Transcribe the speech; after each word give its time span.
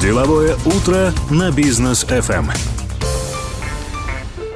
Деловое 0.00 0.56
утро 0.66 1.12
на 1.30 1.50
бизнес 1.52 2.04
FM. 2.04 2.46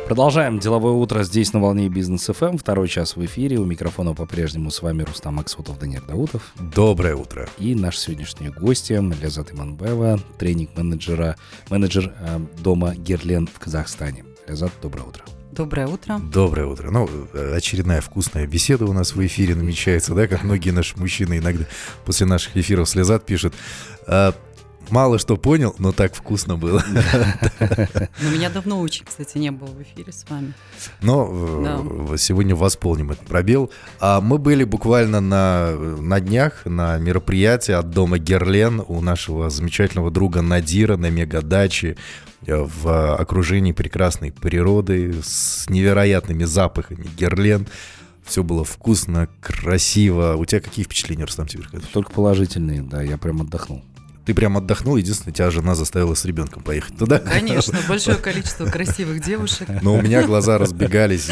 Продолжаем 0.07 0.59
деловое 0.59 0.93
утро 0.93 1.23
здесь 1.25 1.53
на 1.53 1.61
волне 1.61 1.89
бизнес 1.89 2.29
FM. 2.29 2.59
Второй 2.59 2.89
час 2.89 3.17
в 3.17 3.25
эфире. 3.25 3.59
У 3.59 3.65
микрофона 3.65 4.15
по-прежнему 4.15 4.71
с 4.71 4.83
вами 4.83 5.03
Рустам 5.03 5.39
Аксутов, 5.41 5.79
Данир 5.79 6.03
Даутов. 6.03 6.53
Доброе 6.59 7.17
утро. 7.17 7.49
И 7.59 7.75
наш 7.75 7.99
сегодняшний 7.99 8.51
гость 8.51 8.91
Лязат 8.91 9.53
Иманбева, 9.53 10.21
тренинг-менеджера, 10.39 11.37
менеджер 11.71 12.13
э, 12.21 12.41
дома 12.59 12.95
Герлен 12.95 13.47
в 13.47 13.59
Казахстане. 13.59 14.25
Лязат, 14.49 14.73
доброе 14.81 15.03
утро. 15.03 15.25
Доброе 15.57 15.87
утро. 15.87 16.19
Доброе 16.19 16.67
утро. 16.67 16.91
Ну, 16.91 17.09
очередная 17.55 18.03
вкусная 18.03 18.47
беседа 18.47 18.85
у 18.85 18.93
нас 18.93 19.15
в 19.15 19.27
эфире 19.27 19.55
намечается, 19.55 20.15
да, 20.15 20.27
как 20.29 20.45
многие 20.45 20.71
наши 20.71 20.99
мужчины 20.99 21.39
иногда 21.39 21.65
после 22.05 22.27
наших 22.27 22.57
эфиров 22.57 22.89
слезат, 22.89 23.25
пишут. 23.25 23.55
Мало 24.91 25.19
что 25.19 25.37
понял, 25.37 25.75
но 25.79 25.93
так 25.93 26.15
вкусно 26.15 26.57
было. 26.57 26.83
Но 26.91 28.31
меня 28.31 28.51
давно 28.51 28.81
очень, 28.81 29.05
кстати, 29.05 29.39
не 29.39 29.51
было 29.51 29.69
в 29.69 29.83
эфире 29.83 30.13
с 30.13 30.25
вами. 30.29 30.53
Но 31.03 31.29
э, 31.31 32.09
да. 32.11 32.17
сегодня 32.17 32.55
восполним 32.55 33.11
этот 33.11 33.27
пробел. 33.27 33.71
А 34.01 34.21
мы 34.21 34.39
были 34.39 34.65
буквально 34.65 35.21
на, 35.21 35.73
на 35.73 36.21
днях 36.21 36.65
на 36.65 36.99
мероприятии 36.99 37.73
от 37.73 37.91
дома 37.91 38.19
Герлен 38.19 38.83
у 38.87 39.01
нашего 39.01 39.51
замечательного 39.51 40.11
друга 40.11 40.43
Надира 40.43 40.97
на 40.97 41.11
мегадаче 41.11 41.97
э, 42.47 42.57
в 42.57 43.17
окружении 43.17 43.73
прекрасной 43.73 44.31
природы 44.31 45.15
с 45.23 45.69
невероятными 45.69 46.45
запахами 46.45 47.07
Герлен. 47.17 47.67
Все 48.25 48.43
было 48.43 48.65
вкусно, 48.65 49.29
красиво. 49.41 50.37
У 50.37 50.45
тебя 50.45 50.61
какие 50.61 50.85
впечатления, 50.85 51.25
Рустам 51.25 51.47
Тимиркадович? 51.47 51.91
Только 51.93 52.13
положительные, 52.13 52.83
да, 52.83 53.03
я 53.03 53.19
прям 53.19 53.41
отдохнул. 53.41 53.83
Ты 54.27 54.35
прям 54.35 54.57
отдохнул, 54.57 54.97
единственное, 54.97 55.33
тебя 55.33 55.51
жена 55.53 55.77
заставила 55.77 56.15
с 56.15 56.25
ребенком 56.25 56.61
поехать 56.61 56.99
туда. 56.99 57.21
Конечно, 57.21 57.79
большое 57.89 58.17
количество 58.17 58.67
красивых 58.67 59.23
девушек. 59.23 59.69
Но 59.83 59.95
у 59.95 60.03
меня 60.03 60.25
глаза 60.25 60.59
разбегались. 60.59 61.31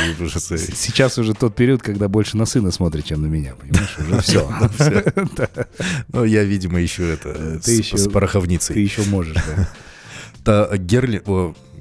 Сейчас 0.75 1.19
уже 1.19 1.35
тот 1.35 1.57
период, 1.57 1.83
когда 1.83 2.09
больше 2.09 2.37
на 2.37 2.47
сына 2.47 2.71
смотрит, 2.71 3.05
чем 3.05 3.23
на 3.23 3.27
меня, 3.27 3.55
понимаешь? 3.57 3.99
Уже 3.99 4.21
все. 4.21 4.49
Ну, 6.13 6.25
я, 6.25 6.45
видимо, 6.45 6.81
еще 6.81 7.13
это 7.13 7.61
с 7.65 8.09
пороховницей. 8.09 8.75
Ты 8.75 8.81
еще 8.81 9.03
можешь, 9.03 9.37
да. 10.45 10.69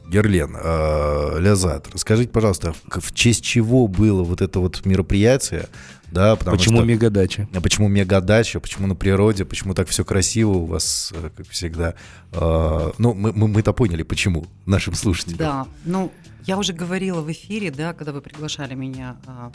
Герлен, 0.09 0.55
э, 0.61 1.39
Лязат, 1.39 1.87
расскажите, 1.93 2.29
пожалуйста, 2.29 2.73
в 2.87 3.13
честь 3.13 3.43
чего 3.43 3.87
было 3.87 4.23
вот 4.23 4.41
это 4.41 4.59
вот 4.59 4.85
мероприятие, 4.85 5.67
да, 6.13 6.35
потому 6.35 6.57
почему 6.57 6.77
что, 6.77 6.85
мегадача? 6.85 7.47
А 7.53 7.61
почему 7.61 7.87
мегадача? 7.87 8.59
Почему 8.59 8.87
на 8.87 8.95
природе? 8.95 9.45
Почему 9.45 9.73
так 9.73 9.87
все 9.87 10.05
красиво 10.05 10.51
у 10.51 10.65
вас, 10.65 11.11
э, 11.15 11.29
как 11.35 11.47
всегда? 11.49 11.95
Э, 12.31 12.91
ну, 12.99 13.13
мы, 13.13 13.33
мы, 13.33 13.47
мы-то 13.47 13.73
поняли, 13.73 14.03
почему 14.03 14.45
нашим 14.67 14.93
слушателям. 14.93 15.37
Да, 15.39 15.67
ну, 15.85 16.11
я 16.45 16.57
уже 16.57 16.73
говорила 16.73 17.21
в 17.21 17.31
эфире, 17.31 17.71
да, 17.71 17.93
когда 17.93 18.11
вы 18.11 18.21
приглашали 18.21 18.75
меня 18.75 19.17
а, 19.25 19.51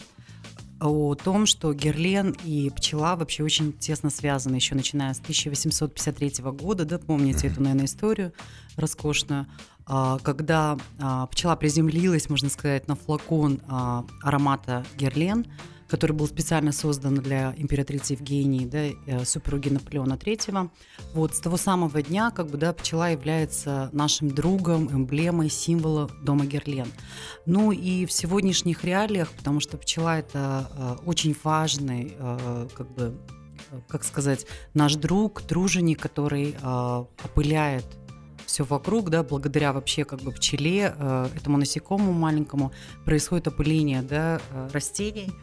о 0.81 1.15
том, 1.15 1.47
что 1.47 1.73
Герлен 1.75 2.34
и 2.45 2.70
пчела 2.70 3.15
вообще 3.15 3.45
очень 3.45 3.72
тесно 3.72 4.11
связаны, 4.11 4.56
еще 4.56 4.75
начиная 4.75 5.12
с 5.12 5.20
1853 5.20 6.45
года, 6.53 6.84
да, 6.84 6.98
помните 6.98 7.48
эту, 7.48 7.62
наверное, 7.62 7.84
историю 7.84 8.33
роскошную, 8.77 9.47
а, 9.87 10.19
когда 10.25 10.78
а, 10.98 11.27
пчела 11.27 11.56
приземлилась, 11.56 12.28
можно 12.28 12.48
сказать, 12.48 12.89
на 12.89 12.97
флакон 12.97 13.61
аромата 14.22 14.84
Герлен, 14.97 15.47
который 15.89 16.12
был 16.12 16.27
специально 16.27 16.70
создан 16.70 17.14
для 17.14 17.55
императрицы 17.56 18.12
Евгении, 18.12 18.67
да, 18.67 18.78
э, 19.06 19.25
супруги 19.25 19.70
Наполеона 19.70 20.14
III. 20.14 20.70
Вот 21.14 21.34
с 21.34 21.41
того 21.41 21.56
самого 21.56 22.03
дня, 22.03 22.31
как 22.31 22.48
бы, 22.48 22.58
да, 22.58 22.72
пчела 22.72 23.11
является 23.11 23.89
нашим 23.92 24.31
другом, 24.31 24.89
эмблемой, 24.94 25.48
символом 25.48 26.11
дома 26.22 26.44
Герлен. 26.44 26.89
Ну 27.47 27.72
и 27.72 28.05
в 28.05 28.12
сегодняшних 28.12 28.84
реалиях, 28.84 29.33
потому 29.33 29.61
что 29.61 29.78
пчела 29.78 30.19
это 30.19 30.71
э, 30.77 30.97
очень 31.06 31.34
важный, 31.43 32.15
э, 32.19 32.69
как 32.75 32.91
бы, 32.93 33.19
как 33.88 34.04
сказать, 34.04 34.47
наш 34.75 34.94
друг, 34.97 35.43
труженик, 35.43 36.00
который 36.00 36.56
опыляет 37.25 37.84
все 38.47 38.65
вокруг, 38.65 39.10
да, 39.10 39.22
благодаря 39.22 39.75
вообще 39.75 40.04
как 40.04 40.22
бы 40.22 40.32
пчеле, 40.32 40.94
этому 41.37 41.59
насекомому 41.59 42.12
маленькому 42.12 42.72
происходит 43.04 43.48
опыление, 43.48 44.00
да, 44.00 44.41
растений, 44.72 45.34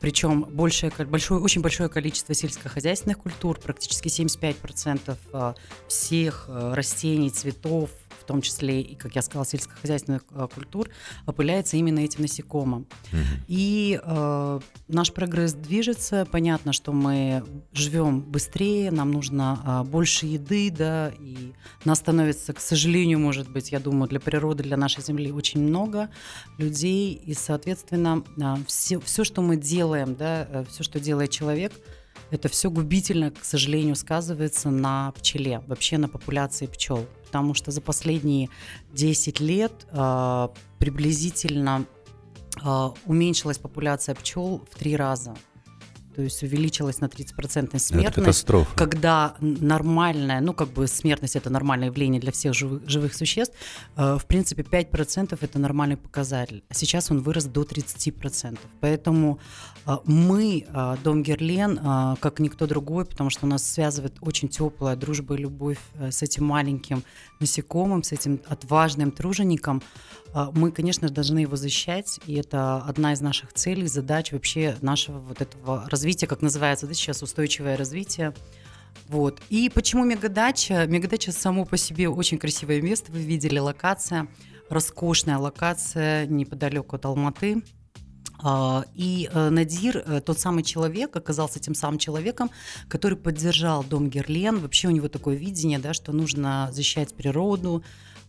причем 0.00 0.44
большее, 0.44 0.90
большое, 1.06 1.40
очень 1.40 1.60
большое 1.60 1.88
количество 1.88 2.34
сельскохозяйственных 2.34 3.18
культур, 3.18 3.58
практически 3.60 4.08
75% 4.08 5.16
э, 5.32 5.54
всех 5.88 6.46
э, 6.48 6.72
растений, 6.74 7.30
цветов, 7.30 7.90
том 8.30 8.42
числе 8.42 8.80
и, 8.80 8.94
как 8.94 9.16
я 9.16 9.22
сказала, 9.22 9.44
сельскохозяйственных 9.44 10.22
э, 10.30 10.46
культур, 10.54 10.88
опыляется 11.26 11.76
именно 11.76 11.98
этим 11.98 12.22
насекомым. 12.22 12.86
Угу. 13.12 13.18
И 13.48 14.00
э, 14.00 14.60
наш 14.86 15.12
прогресс 15.12 15.52
движется. 15.52 16.26
Понятно, 16.30 16.72
что 16.72 16.92
мы 16.92 17.42
живем 17.72 18.20
быстрее, 18.20 18.92
нам 18.92 19.10
нужно 19.10 19.58
э, 19.64 19.90
больше 19.90 20.26
еды, 20.26 20.70
да, 20.70 21.10
и 21.18 21.52
нас 21.84 21.98
становится, 21.98 22.52
к 22.52 22.60
сожалению, 22.60 23.18
может 23.18 23.50
быть, 23.50 23.72
я 23.72 23.80
думаю, 23.80 24.08
для 24.08 24.20
природы, 24.20 24.62
для 24.62 24.76
нашей 24.76 25.02
Земли 25.02 25.32
очень 25.32 25.60
много 25.60 26.08
людей, 26.56 27.14
и, 27.14 27.34
соответственно, 27.34 28.22
э, 28.36 28.56
все, 28.68 29.00
все, 29.00 29.24
что 29.24 29.42
мы 29.42 29.56
делаем, 29.56 30.14
да, 30.14 30.46
э, 30.48 30.64
все, 30.70 30.84
что 30.84 31.00
делает 31.00 31.30
человек, 31.30 31.72
это 32.30 32.48
все 32.48 32.70
губительно, 32.70 33.32
к 33.32 33.44
сожалению, 33.44 33.96
сказывается 33.96 34.70
на 34.70 35.10
пчеле, 35.12 35.62
вообще 35.66 35.98
на 35.98 36.08
популяции 36.08 36.66
пчел 36.66 37.06
потому 37.30 37.54
что 37.54 37.70
за 37.70 37.80
последние 37.80 38.48
10 38.92 39.38
лет 39.38 39.86
э, 39.92 40.48
приблизительно 40.80 41.86
э, 42.60 42.88
уменьшилась 43.06 43.58
популяция 43.58 44.16
пчел 44.16 44.62
в 44.68 44.76
три 44.76 44.96
раза 44.96 45.36
то 46.14 46.22
есть 46.22 46.42
увеличилась 46.42 47.00
на 47.00 47.06
30% 47.06 47.78
смертность. 47.78 47.88
Это 47.90 48.20
катастрофа. 48.20 48.76
Когда 48.76 49.34
нормальная, 49.40 50.40
ну 50.40 50.52
как 50.52 50.68
бы 50.68 50.86
смертность 50.86 51.36
это 51.36 51.50
нормальное 51.50 51.88
явление 51.88 52.20
для 52.20 52.32
всех 52.32 52.54
живых, 52.54 52.88
живых 52.88 53.14
существ, 53.14 53.54
э, 53.96 54.18
в 54.18 54.26
принципе 54.26 54.62
5% 54.62 55.38
это 55.40 55.58
нормальный 55.58 55.96
показатель. 55.96 56.62
А 56.68 56.74
сейчас 56.74 57.10
он 57.10 57.20
вырос 57.20 57.44
до 57.44 57.62
30%. 57.62 58.58
Поэтому 58.80 59.38
э, 59.86 59.96
мы, 60.04 60.66
э, 60.66 60.96
Дом 61.04 61.22
Герлен, 61.22 61.78
э, 61.78 62.16
как 62.20 62.40
никто 62.40 62.66
другой, 62.66 63.04
потому 63.04 63.30
что 63.30 63.46
у 63.46 63.48
нас 63.48 63.62
связывает 63.62 64.14
очень 64.20 64.48
теплая 64.48 64.96
дружба 64.96 65.34
и 65.34 65.38
любовь 65.38 65.78
э, 65.94 66.10
с 66.10 66.22
этим 66.22 66.44
маленьким 66.44 67.04
насекомым, 67.38 68.02
с 68.02 68.12
этим 68.12 68.40
отважным 68.48 69.10
тружеником, 69.10 69.82
мы, 70.52 70.70
конечно, 70.70 71.08
должны 71.08 71.40
его 71.40 71.56
защищать, 71.56 72.20
и 72.26 72.34
это 72.34 72.76
одна 72.76 73.14
из 73.14 73.20
наших 73.20 73.52
целей, 73.52 73.88
задач 73.88 74.30
вообще 74.30 74.76
нашего 74.80 75.18
вот 75.18 75.40
этого 75.40 75.88
развития, 75.88 75.99
как 76.26 76.42
называется 76.42 76.86
да, 76.86 76.94
сейчас 76.94 77.22
устойчивое 77.22 77.76
развитие. 77.76 78.34
Вот. 79.08 79.40
И 79.48 79.70
почему 79.72 80.04
мегадача? 80.04 80.86
Мегадача 80.86 81.32
само 81.32 81.64
по 81.64 81.76
себе 81.76 82.08
очень 82.08 82.38
красивое 82.38 82.80
место, 82.80 83.12
вы 83.12 83.20
видели 83.20 83.58
локация, 83.58 84.28
роскошная 84.68 85.38
локация 85.38 86.26
неподалеку 86.26 86.96
от 86.96 87.04
Алматы. 87.04 87.62
А, 88.42 88.84
и 88.94 89.28
э, 89.32 89.50
Надир, 89.50 89.98
э, 89.98 90.20
тот 90.20 90.38
самый 90.38 90.62
человек, 90.62 91.14
оказался 91.14 91.60
тем 91.60 91.74
самым 91.74 91.98
человеком, 91.98 92.50
который 92.88 93.18
поддержал 93.18 93.84
дом 93.84 94.08
Герлен. 94.08 94.60
Вообще 94.60 94.88
у 94.88 94.92
него 94.92 95.08
такое 95.08 95.36
видение, 95.36 95.78
да, 95.78 95.92
что 95.92 96.12
нужно 96.12 96.70
защищать 96.72 97.14
природу, 97.14 97.84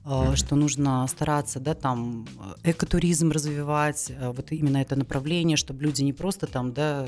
mm-hmm. 0.05 0.35
что 0.35 0.55
нужно 0.55 1.07
стараться, 1.07 1.59
да, 1.59 1.73
там, 1.73 2.27
экотуризм 2.63 3.31
развивать, 3.31 4.11
э, 4.11 4.31
вот 4.31 4.51
именно 4.51 4.77
это 4.77 4.95
направление, 4.95 5.57
чтобы 5.57 5.83
люди 5.83 6.03
не 6.03 6.13
просто 6.13 6.47
там, 6.47 6.73
да, 6.73 7.07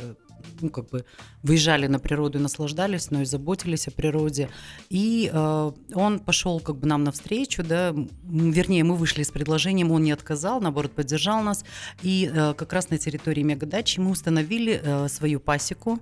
ну, 0.61 0.69
как 0.69 0.89
бы 0.89 1.05
выезжали 1.41 1.87
на 1.87 1.99
природу 1.99 2.37
и 2.37 2.41
наслаждались, 2.41 3.11
но 3.11 3.21
и 3.21 3.25
заботились 3.25 3.87
о 3.87 3.91
природе. 3.91 4.49
И 4.89 5.29
э, 5.33 5.71
он 5.93 6.19
пошел 6.19 6.59
как 6.59 6.77
бы 6.77 6.87
нам 6.87 7.03
навстречу, 7.03 7.63
да, 7.63 7.93
вернее, 8.23 8.83
мы 8.83 8.95
вышли 8.95 9.23
с 9.23 9.31
предложением, 9.31 9.91
он 9.91 10.03
не 10.03 10.11
отказал, 10.11 10.61
наоборот, 10.61 10.91
поддержал 10.91 11.41
нас. 11.43 11.63
И 12.01 12.29
э, 12.33 12.53
как 12.53 12.73
раз 12.73 12.89
на 12.89 12.97
территории 12.97 13.43
Мегадачи 13.43 13.99
мы 13.99 14.11
установили 14.11 14.81
э, 14.83 15.07
свою 15.07 15.39
пасеку. 15.39 15.99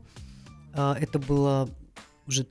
Э, 0.74 0.96
это 1.00 1.20
было 1.20 1.70
уже 2.28 2.46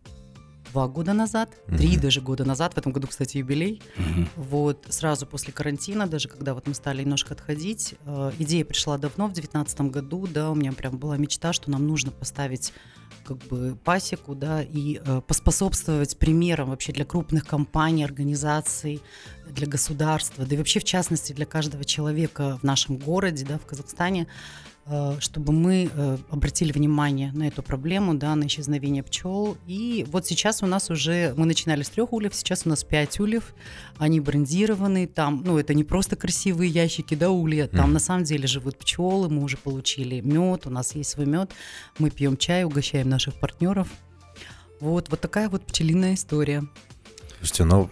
два 0.73 0.89
года 0.89 1.13
назад, 1.13 1.51
угу. 1.67 1.77
три 1.77 1.97
даже 1.97 2.21
года 2.21 2.45
назад, 2.45 2.75
в 2.75 2.79
этом 2.79 2.93
году, 2.93 3.09
кстати, 3.09 3.39
юбилей. 3.39 3.83
Угу. 3.97 4.29
Вот 4.37 4.87
сразу 4.89 5.27
после 5.27 5.53
карантина, 5.53 6.07
даже 6.07 6.29
когда 6.29 6.55
вот 6.55 6.67
мы 6.67 6.75
стали 6.75 7.03
немножко 7.03 7.35
отходить, 7.35 7.95
э, 8.07 8.33
идея 8.39 8.65
пришла 8.65 8.99
давно, 8.99 9.27
в 9.27 9.33
девятнадцатом 9.33 9.91
году, 9.91 10.27
да, 10.27 10.51
у 10.51 10.55
меня 10.55 10.73
прям 10.73 10.99
была 10.99 11.17
мечта, 11.17 11.53
что 11.53 11.71
нам 11.71 11.87
нужно 11.87 12.11
поставить 12.11 12.73
как 13.25 13.39
бы 13.49 13.77
пасеку, 13.85 14.35
да, 14.35 14.63
и 14.63 15.01
э, 15.05 15.21
поспособствовать 15.27 16.19
примером 16.19 16.71
вообще 16.71 16.93
для 16.93 17.05
крупных 17.05 17.47
компаний, 17.47 18.05
организаций, 18.05 19.03
для 19.49 19.67
государства, 19.67 20.45
да 20.47 20.55
и 20.55 20.59
вообще 20.59 20.81
в 20.81 20.85
частности 20.85 21.33
для 21.33 21.47
каждого 21.47 21.85
человека 21.85 22.59
в 22.61 22.65
нашем 22.65 22.97
городе, 22.97 23.45
да, 23.45 23.59
в 23.59 23.67
Казахстане, 23.67 24.27
чтобы 25.21 25.53
мы 25.53 25.89
э, 25.93 26.19
обратили 26.31 26.73
внимание 26.73 27.31
на 27.33 27.47
эту 27.47 27.63
проблему, 27.63 28.15
да, 28.15 28.35
на 28.35 28.47
исчезновение 28.47 29.05
пчел. 29.05 29.57
И 29.69 30.05
вот 30.11 30.27
сейчас 30.27 30.65
у 30.65 30.67
нас 30.67 30.91
уже, 30.91 31.33
мы 31.37 31.47
начинали 31.47 31.83
с 31.83 31.91
трех 31.91 32.13
ульев, 32.13 32.35
сейчас 32.35 32.67
у 32.67 32.71
нас 32.71 32.83
пять 32.83 33.21
ульев, 33.21 33.55
они 33.99 34.19
брендированы, 34.19 35.07
там, 35.07 35.43
ну, 35.45 35.59
это 35.59 35.75
не 35.75 35.85
просто 35.85 36.17
красивые 36.17 36.71
ящики, 36.71 37.15
да, 37.15 37.31
улья, 37.31 37.69
там 37.69 37.91
mm. 37.91 37.93
на 37.93 37.99
самом 38.01 38.25
деле 38.25 38.49
живут 38.49 38.79
пчелы, 38.79 39.29
мы 39.29 39.45
уже 39.45 39.57
получили 39.59 40.21
мед, 40.21 40.67
у 40.67 40.71
нас 40.71 40.95
есть 40.97 41.11
свой 41.11 41.27
мед, 41.27 41.53
мы 41.99 42.11
пьем 42.11 42.37
чай, 42.37 42.65
угощаем 42.65 43.09
наших 43.09 43.39
партнеров. 43.39 43.87
Вот, 44.81 45.09
вот 45.09 45.21
такая 45.21 45.49
вот 45.49 45.63
пчелиная 45.67 46.15
история. 46.15 46.65
Слушайте, 47.39 47.65
ну, 47.65 47.91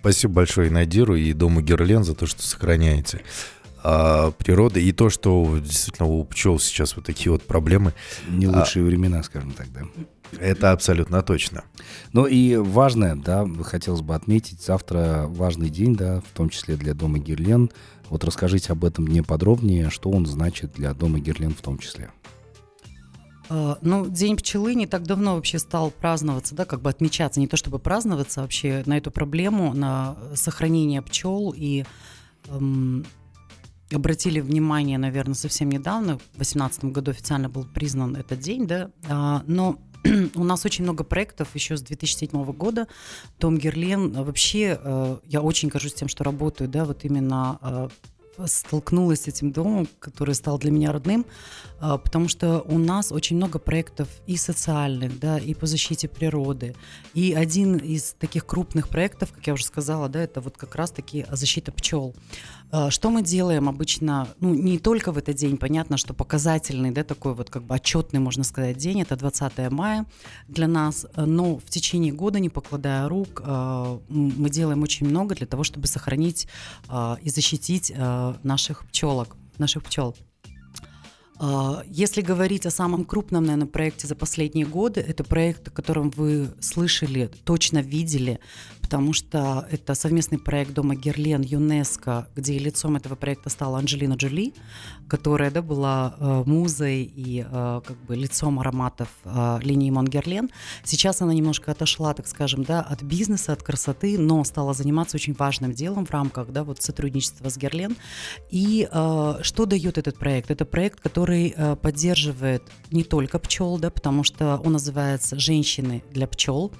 спасибо 0.00 0.34
большое 0.34 0.70
Надиру, 0.70 1.16
и 1.16 1.32
Дому 1.32 1.62
Герлен 1.62 2.04
за 2.04 2.14
то, 2.14 2.26
что 2.26 2.42
сохраняете 2.42 3.22
а, 3.84 4.30
природы 4.30 4.82
и 4.82 4.92
то, 4.92 5.10
что 5.10 5.58
действительно 5.58 6.08
у 6.08 6.24
пчел 6.24 6.58
сейчас 6.58 6.96
вот 6.96 7.04
такие 7.04 7.30
вот 7.30 7.42
проблемы. 7.42 7.92
Не 8.28 8.46
а, 8.46 8.60
лучшие 8.60 8.82
а, 8.82 8.86
времена, 8.86 9.22
скажем 9.22 9.52
так, 9.52 9.70
да. 9.72 9.82
Это 10.40 10.72
абсолютно 10.72 11.22
точно. 11.22 11.64
Ну 12.14 12.24
и 12.24 12.56
важное, 12.56 13.14
да, 13.14 13.46
хотелось 13.62 14.00
бы 14.00 14.14
отметить, 14.14 14.62
завтра 14.62 15.26
важный 15.28 15.68
день, 15.68 15.94
да, 15.94 16.22
в 16.22 16.34
том 16.34 16.48
числе 16.48 16.76
для 16.76 16.94
Дома 16.94 17.18
Герлен. 17.18 17.70
Вот 18.08 18.24
расскажите 18.24 18.72
об 18.72 18.86
этом 18.86 19.04
мне 19.04 19.22
подробнее, 19.22 19.90
что 19.90 20.10
он 20.10 20.24
значит 20.24 20.72
для 20.72 20.94
Дома 20.94 21.18
Герлен 21.18 21.54
в 21.54 21.60
том 21.60 21.78
числе. 21.78 22.10
А, 23.50 23.76
ну, 23.82 24.06
День 24.08 24.38
пчелы 24.38 24.74
не 24.74 24.86
так 24.86 25.02
давно 25.02 25.34
вообще 25.34 25.58
стал 25.58 25.90
праздноваться, 25.90 26.54
да, 26.54 26.64
как 26.64 26.80
бы 26.80 26.88
отмечаться, 26.88 27.38
не 27.38 27.48
то 27.48 27.58
чтобы 27.58 27.78
праздноваться 27.78 28.40
вообще 28.40 28.82
на 28.86 28.96
эту 28.96 29.10
проблему, 29.10 29.74
на 29.74 30.16
сохранение 30.34 31.02
пчел 31.02 31.52
и 31.54 31.84
эм, 32.48 33.04
обратили 33.92 34.40
внимание, 34.40 34.98
наверное, 34.98 35.34
совсем 35.34 35.68
недавно, 35.68 36.18
в 36.18 36.36
2018 36.36 36.84
году 36.86 37.10
официально 37.10 37.48
был 37.48 37.64
признан 37.64 38.16
этот 38.16 38.40
день, 38.40 38.66
да, 38.66 38.90
а, 39.08 39.42
но 39.46 39.78
у 40.34 40.44
нас 40.44 40.64
очень 40.64 40.84
много 40.84 41.04
проектов 41.04 41.54
еще 41.54 41.76
с 41.76 41.82
2007 41.82 42.52
года. 42.52 42.88
Том 43.38 43.56
Герлен, 43.56 44.12
вообще, 44.12 44.78
э, 44.82 45.16
я 45.24 45.40
очень 45.40 45.68
горжусь 45.68 45.94
тем, 45.94 46.08
что 46.08 46.24
работаю, 46.24 46.68
да, 46.68 46.84
вот 46.84 47.04
именно 47.04 47.58
э, 47.62 47.88
столкнулась 48.46 49.22
с 49.22 49.28
этим 49.28 49.52
домом, 49.52 49.88
который 49.98 50.34
стал 50.34 50.58
для 50.58 50.70
меня 50.70 50.92
родным, 50.92 51.26
а, 51.80 51.98
потому 51.98 52.28
что 52.28 52.60
у 52.66 52.78
нас 52.78 53.12
очень 53.12 53.36
много 53.36 53.58
проектов 53.58 54.08
и 54.26 54.36
социальных, 54.36 55.18
да, 55.18 55.38
и 55.38 55.54
по 55.54 55.66
защите 55.66 56.08
природы. 56.08 56.74
И 57.14 57.32
один 57.34 57.76
из 57.76 58.14
таких 58.18 58.46
крупных 58.46 58.88
проектов, 58.88 59.32
как 59.32 59.46
я 59.46 59.52
уже 59.52 59.64
сказала, 59.64 60.08
да, 60.08 60.22
это 60.22 60.40
вот 60.40 60.56
как 60.56 60.74
раз-таки 60.74 61.26
защита 61.30 61.72
пчел. 61.72 62.14
А, 62.70 62.90
что 62.90 63.10
мы 63.10 63.22
делаем 63.22 63.68
обычно, 63.68 64.28
ну, 64.40 64.54
не 64.54 64.78
только 64.78 65.12
в 65.12 65.18
этот 65.18 65.36
день, 65.36 65.56
понятно, 65.56 65.96
что 65.96 66.14
показательный, 66.14 66.90
да, 66.90 67.04
такой 67.04 67.34
вот 67.34 67.50
как 67.50 67.62
бы 67.64 67.74
отчетный, 67.74 68.20
можно 68.20 68.44
сказать, 68.44 68.76
день, 68.76 69.02
это 69.02 69.16
20 69.16 69.70
мая 69.70 70.06
для 70.48 70.68
нас, 70.68 71.06
но 71.16 71.58
в 71.58 71.70
течение 71.70 72.12
года, 72.12 72.40
не 72.40 72.48
покладая 72.48 73.08
рук, 73.08 73.42
а, 73.44 74.00
мы 74.08 74.50
делаем 74.50 74.82
очень 74.82 75.06
много 75.06 75.34
для 75.34 75.46
того, 75.46 75.64
чтобы 75.64 75.86
сохранить 75.86 76.48
и 77.22 77.30
защитить 77.30 77.92
наших 78.42 78.86
пчелок, 78.88 79.36
наших 79.58 79.84
пчел. 79.84 80.14
А, 81.38 81.82
если 81.86 82.20
говорить 82.20 82.66
о 82.66 82.70
самом 82.70 83.04
крупном, 83.04 83.44
наверное, 83.44 83.66
проекте 83.66 84.06
за 84.06 84.14
последние 84.14 84.66
годы, 84.66 85.00
это 85.00 85.24
проект, 85.24 85.68
о 85.68 85.70
котором 85.70 86.10
вы 86.10 86.50
слышали, 86.60 87.30
точно 87.44 87.78
видели, 87.78 88.38
потому 88.84 89.14
что 89.14 89.66
это 89.70 89.94
совместный 89.94 90.38
проект 90.38 90.74
Дома 90.74 90.94
Герлен 90.94 91.40
ЮНЕСКО, 91.40 92.28
где 92.36 92.58
лицом 92.58 92.96
этого 92.96 93.14
проекта 93.14 93.48
стала 93.48 93.78
Анджелина 93.78 94.12
Джоли, 94.12 94.52
которая 95.08 95.50
да, 95.50 95.62
была 95.62 96.14
э, 96.18 96.42
музой 96.44 97.02
и 97.02 97.46
э, 97.50 97.80
как 97.82 97.96
бы 98.04 98.14
лицом 98.14 98.60
ароматов 98.60 99.08
э, 99.24 99.58
линии 99.62 99.88
Монгерлен. 99.88 100.50
Сейчас 100.84 101.22
она 101.22 101.32
немножко 101.32 101.72
отошла, 101.72 102.12
так 102.12 102.26
скажем, 102.26 102.62
да, 102.62 102.82
от 102.82 103.02
бизнеса, 103.02 103.54
от 103.54 103.62
красоты, 103.62 104.18
но 104.18 104.44
стала 104.44 104.74
заниматься 104.74 105.16
очень 105.16 105.32
важным 105.32 105.72
делом 105.72 106.04
в 106.04 106.10
рамках 106.10 106.52
да, 106.52 106.62
вот, 106.62 106.82
сотрудничества 106.82 107.48
с 107.48 107.56
Герлен. 107.56 107.96
И 108.50 108.86
э, 108.92 109.34
что 109.40 109.64
дает 109.64 109.96
этот 109.96 110.18
проект? 110.18 110.50
Это 110.50 110.66
проект, 110.66 111.00
который 111.00 111.54
э, 111.56 111.76
поддерживает 111.76 112.62
не 112.90 113.02
только 113.02 113.38
пчел, 113.38 113.78
да, 113.78 113.88
потому 113.88 114.24
что 114.24 114.60
он 114.62 114.72
называется 114.72 115.38
«Женщины 115.38 116.04
для 116.12 116.26
пчел». 116.26 116.70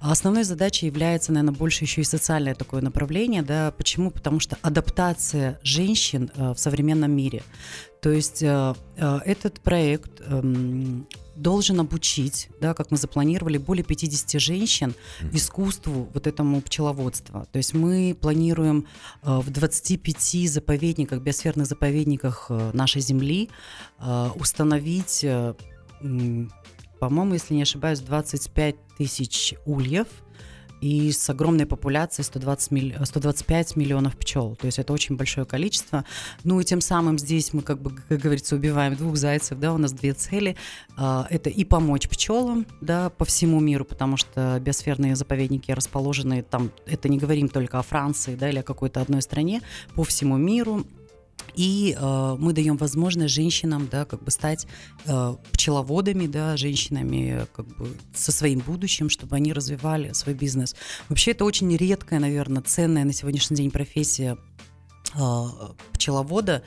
Основной 0.00 0.42
задачей 0.42 0.86
является, 0.86 1.30
наверное, 1.30 1.43
больше 1.52 1.84
еще 1.84 2.00
и 2.00 2.04
социальное 2.04 2.54
такое 2.54 2.80
направление, 2.80 3.42
да, 3.42 3.72
почему? 3.76 4.10
Потому 4.10 4.40
что 4.40 4.56
адаптация 4.62 5.58
женщин 5.62 6.30
э, 6.34 6.52
в 6.52 6.58
современном 6.58 7.12
мире. 7.12 7.42
То 8.00 8.10
есть 8.10 8.42
э, 8.42 8.74
э, 8.96 9.18
этот 9.24 9.60
проект 9.60 10.20
эм, 10.26 11.06
должен 11.36 11.80
обучить, 11.80 12.48
да, 12.60 12.74
как 12.74 12.90
мы 12.90 12.96
запланировали, 12.96 13.58
более 13.58 13.84
50 13.84 14.40
женщин 14.40 14.94
искусству 15.32 16.08
вот 16.12 16.26
этому 16.26 16.60
пчеловодства. 16.60 17.46
То 17.50 17.56
есть 17.58 17.74
мы 17.74 18.16
планируем 18.20 18.86
в 19.22 19.50
25 19.50 20.50
заповедниках, 20.50 21.22
биосферных 21.22 21.66
заповедниках 21.66 22.50
нашей 22.72 23.00
земли 23.00 23.50
установить, 24.36 25.26
по-моему, 27.00 27.34
если 27.34 27.54
не 27.54 27.62
ошибаюсь, 27.62 27.98
25 27.98 28.76
тысяч 28.96 29.54
ульев– 29.66 30.06
и 30.80 31.12
с 31.12 31.28
огромной 31.30 31.66
популяцией 31.66 32.24
120 32.24 32.70
милли... 32.70 32.98
125 33.02 33.76
миллионов 33.76 34.16
пчел. 34.16 34.56
То 34.56 34.66
есть 34.66 34.78
это 34.78 34.92
очень 34.92 35.16
большое 35.16 35.46
количество. 35.46 36.04
Ну 36.42 36.60
и 36.60 36.64
тем 36.64 36.80
самым 36.80 37.18
здесь 37.18 37.52
мы, 37.52 37.62
как 37.62 37.80
бы, 37.80 37.90
как 38.08 38.20
говорится, 38.20 38.56
убиваем 38.56 38.96
двух 38.96 39.16
зайцев, 39.16 39.58
да, 39.58 39.72
у 39.72 39.78
нас 39.78 39.92
две 39.92 40.12
цели. 40.12 40.56
А, 40.96 41.26
это 41.30 41.50
и 41.50 41.64
помочь 41.64 42.08
пчелам, 42.08 42.66
да, 42.80 43.10
по 43.10 43.24
всему 43.24 43.60
миру, 43.60 43.84
потому 43.84 44.16
что 44.16 44.58
биосферные 44.60 45.16
заповедники 45.16 45.70
расположены 45.70 46.42
там, 46.42 46.70
это 46.86 47.08
не 47.08 47.18
говорим 47.18 47.48
только 47.48 47.78
о 47.78 47.82
Франции, 47.82 48.34
да, 48.34 48.48
или 48.50 48.58
о 48.58 48.62
какой-то 48.62 49.00
одной 49.00 49.22
стране, 49.22 49.62
по 49.94 50.04
всему 50.04 50.36
миру 50.36 50.84
и 51.56 51.96
э, 51.98 52.36
мы 52.38 52.52
даем 52.52 52.76
возможность 52.76 53.34
женщинам, 53.34 53.88
да, 53.90 54.04
как 54.04 54.22
бы 54.22 54.30
стать 54.30 54.66
э, 55.06 55.34
пчеловодами, 55.52 56.26
да, 56.26 56.56
женщинами 56.56 57.46
как 57.54 57.66
бы 57.76 57.88
со 58.14 58.32
своим 58.32 58.60
будущим, 58.60 59.08
чтобы 59.08 59.36
они 59.36 59.52
развивали 59.52 60.12
свой 60.12 60.34
бизнес. 60.34 60.74
Вообще 61.08 61.32
это 61.32 61.44
очень 61.44 61.74
редкая, 61.76 62.20
наверное, 62.20 62.62
ценная 62.62 63.04
на 63.04 63.12
сегодняшний 63.12 63.56
день 63.56 63.70
профессия 63.70 64.36
пчеловода 65.92 66.62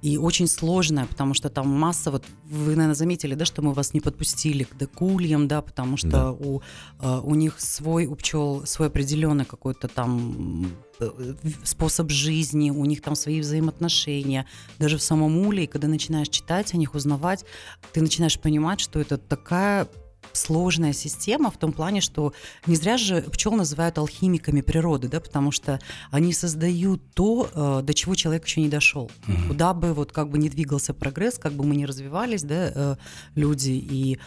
и 0.00 0.16
очень 0.16 0.46
сложная, 0.46 1.06
потому 1.06 1.34
что 1.34 1.50
там 1.50 1.68
масса, 1.68 2.10
вот 2.10 2.24
вы, 2.44 2.76
наверное, 2.76 2.94
заметили, 2.94 3.34
да, 3.34 3.44
что 3.44 3.62
мы 3.62 3.72
вас 3.72 3.94
не 3.94 4.00
подпустили 4.00 4.62
к 4.62 4.76
декульям, 4.76 5.48
да, 5.48 5.60
потому 5.60 5.96
что 5.96 6.08
да. 6.08 6.30
у, 6.30 6.62
э, 7.00 7.20
у 7.24 7.34
них 7.34 7.60
свой, 7.60 8.06
у 8.06 8.14
пчел 8.14 8.64
свой 8.64 8.88
определенный 8.88 9.44
какой-то 9.44 9.88
там 9.88 10.70
э, 11.00 11.34
способ 11.64 12.10
жизни, 12.10 12.70
у 12.70 12.84
них 12.84 13.02
там 13.02 13.16
свои 13.16 13.40
взаимоотношения. 13.40 14.46
Даже 14.78 14.98
в 14.98 15.02
самом 15.02 15.36
уле, 15.38 15.66
когда 15.66 15.88
начинаешь 15.88 16.28
читать 16.28 16.74
о 16.74 16.76
них, 16.76 16.94
узнавать, 16.94 17.44
ты 17.92 18.00
начинаешь 18.00 18.38
понимать, 18.38 18.78
что 18.78 19.00
это 19.00 19.18
такая 19.18 19.88
сложная 20.32 20.92
система 20.92 21.50
в 21.50 21.56
том 21.56 21.72
плане, 21.72 22.00
что 22.00 22.32
не 22.66 22.76
зря 22.76 22.96
же 22.96 23.22
пчел 23.22 23.52
называют 23.52 23.98
алхимиками 23.98 24.60
природы, 24.60 25.08
да, 25.08 25.20
потому 25.20 25.50
что 25.50 25.80
они 26.10 26.32
создают 26.32 27.02
то, 27.14 27.50
э, 27.52 27.82
до 27.84 27.94
чего 27.94 28.14
человек 28.14 28.46
еще 28.46 28.60
не 28.60 28.68
дошел. 28.68 29.10
Угу. 29.26 29.48
Куда 29.48 29.74
бы 29.74 29.94
вот 29.94 30.12
как 30.12 30.30
бы 30.30 30.38
не 30.38 30.48
двигался 30.48 30.94
прогресс, 30.94 31.38
как 31.38 31.52
бы 31.52 31.64
мы 31.64 31.76
не 31.76 31.86
развивались, 31.86 32.42
да, 32.42 32.72
э, 32.74 32.96
люди, 33.34 33.70
и 33.70 34.18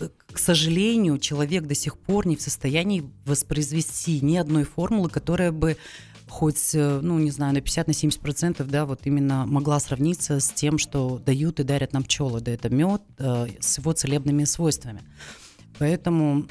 э, 0.00 0.08
к 0.32 0.38
сожалению, 0.38 1.18
человек 1.18 1.66
до 1.66 1.74
сих 1.74 1.96
пор 1.96 2.26
не 2.26 2.36
в 2.36 2.42
состоянии 2.42 3.04
воспроизвести 3.24 4.20
ни 4.20 4.36
одной 4.36 4.64
формулы, 4.64 5.08
которая 5.08 5.52
бы 5.52 5.76
хоть, 6.34 6.70
ну, 6.74 7.18
не 7.20 7.30
знаю, 7.30 7.54
на 7.54 7.60
50 7.60 7.86
на 7.86 7.94
70 7.94 8.20
процентов, 8.20 8.68
да, 8.68 8.86
вот 8.86 9.02
именно 9.04 9.46
могла 9.46 9.78
сравниться 9.78 10.40
с 10.40 10.50
тем, 10.50 10.78
что 10.78 11.20
дают 11.24 11.60
и 11.60 11.62
дарят 11.62 11.92
нам 11.92 12.02
пчелы, 12.02 12.40
да, 12.40 12.50
это 12.50 12.68
мед 12.70 13.02
э, 13.18 13.46
с 13.60 13.78
его 13.78 13.92
целебными 13.92 14.44
свойствами. 14.44 15.02
Поэтому 15.78 16.46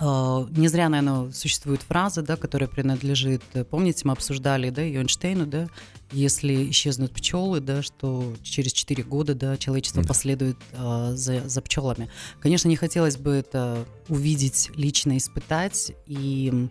Uh, 0.00 0.48
не 0.56 0.68
зря, 0.68 0.88
наверное, 0.88 1.32
существует 1.32 1.82
фраза, 1.82 2.22
да, 2.22 2.36
которая 2.36 2.68
принадлежит, 2.68 3.42
помните, 3.70 4.02
мы 4.04 4.12
обсуждали, 4.12 4.70
да, 4.70 4.82
Эйнштейну, 4.82 5.46
да, 5.46 5.68
если 6.12 6.70
исчезнут 6.70 7.12
пчелы, 7.12 7.60
да, 7.60 7.82
что 7.82 8.36
через 8.40 8.72
4 8.72 9.02
года, 9.02 9.34
да, 9.34 9.56
человечество 9.56 10.02
да. 10.02 10.08
последует 10.08 10.56
uh, 10.72 11.16
за, 11.16 11.46
за 11.48 11.60
пчелами. 11.60 12.08
Конечно, 12.38 12.68
не 12.68 12.76
хотелось 12.76 13.16
бы 13.16 13.32
это 13.32 13.84
увидеть, 14.08 14.70
лично 14.76 15.18
испытать, 15.18 15.92
и 16.06 16.68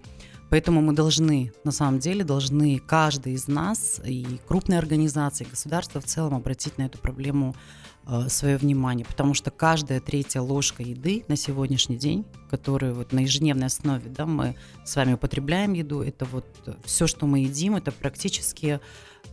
Поэтому 0.50 0.82
мы 0.82 0.94
должны, 0.94 1.52
на 1.64 1.72
самом 1.72 2.00
деле, 2.00 2.24
должны 2.24 2.80
каждый 2.80 3.34
из 3.34 3.48
нас, 3.48 4.02
и 4.04 4.26
крупные 4.48 4.80
организации, 4.80 5.46
и 5.46 5.50
государство 5.50 6.02
в 6.02 6.06
целом 6.06 6.34
обратить 6.34 6.78
на 6.78 6.84
эту 6.84 6.98
проблему 6.98 7.56
э, 8.08 8.30
свое 8.30 8.58
внимание, 8.58 9.06
потому 9.06 9.36
что 9.36 9.52
каждая 9.52 10.00
третья 10.00 10.42
ложка 10.42 10.82
еды 10.82 11.24
на 11.28 11.36
сегодняшний 11.36 11.98
день, 11.98 12.26
которую 12.50 12.96
вот 12.96 13.14
на 13.14 13.20
ежедневной 13.20 13.68
основе, 13.68 14.10
да, 14.10 14.26
мы 14.26 14.56
с 14.84 14.96
вами 14.96 15.14
употребляем 15.14 15.74
еду, 15.74 16.02
это 16.02 16.26
вот 16.26 16.46
все, 16.84 17.06
что 17.06 17.28
мы 17.28 17.40
едим, 17.40 17.76
это 17.76 17.92
практически 17.92 18.80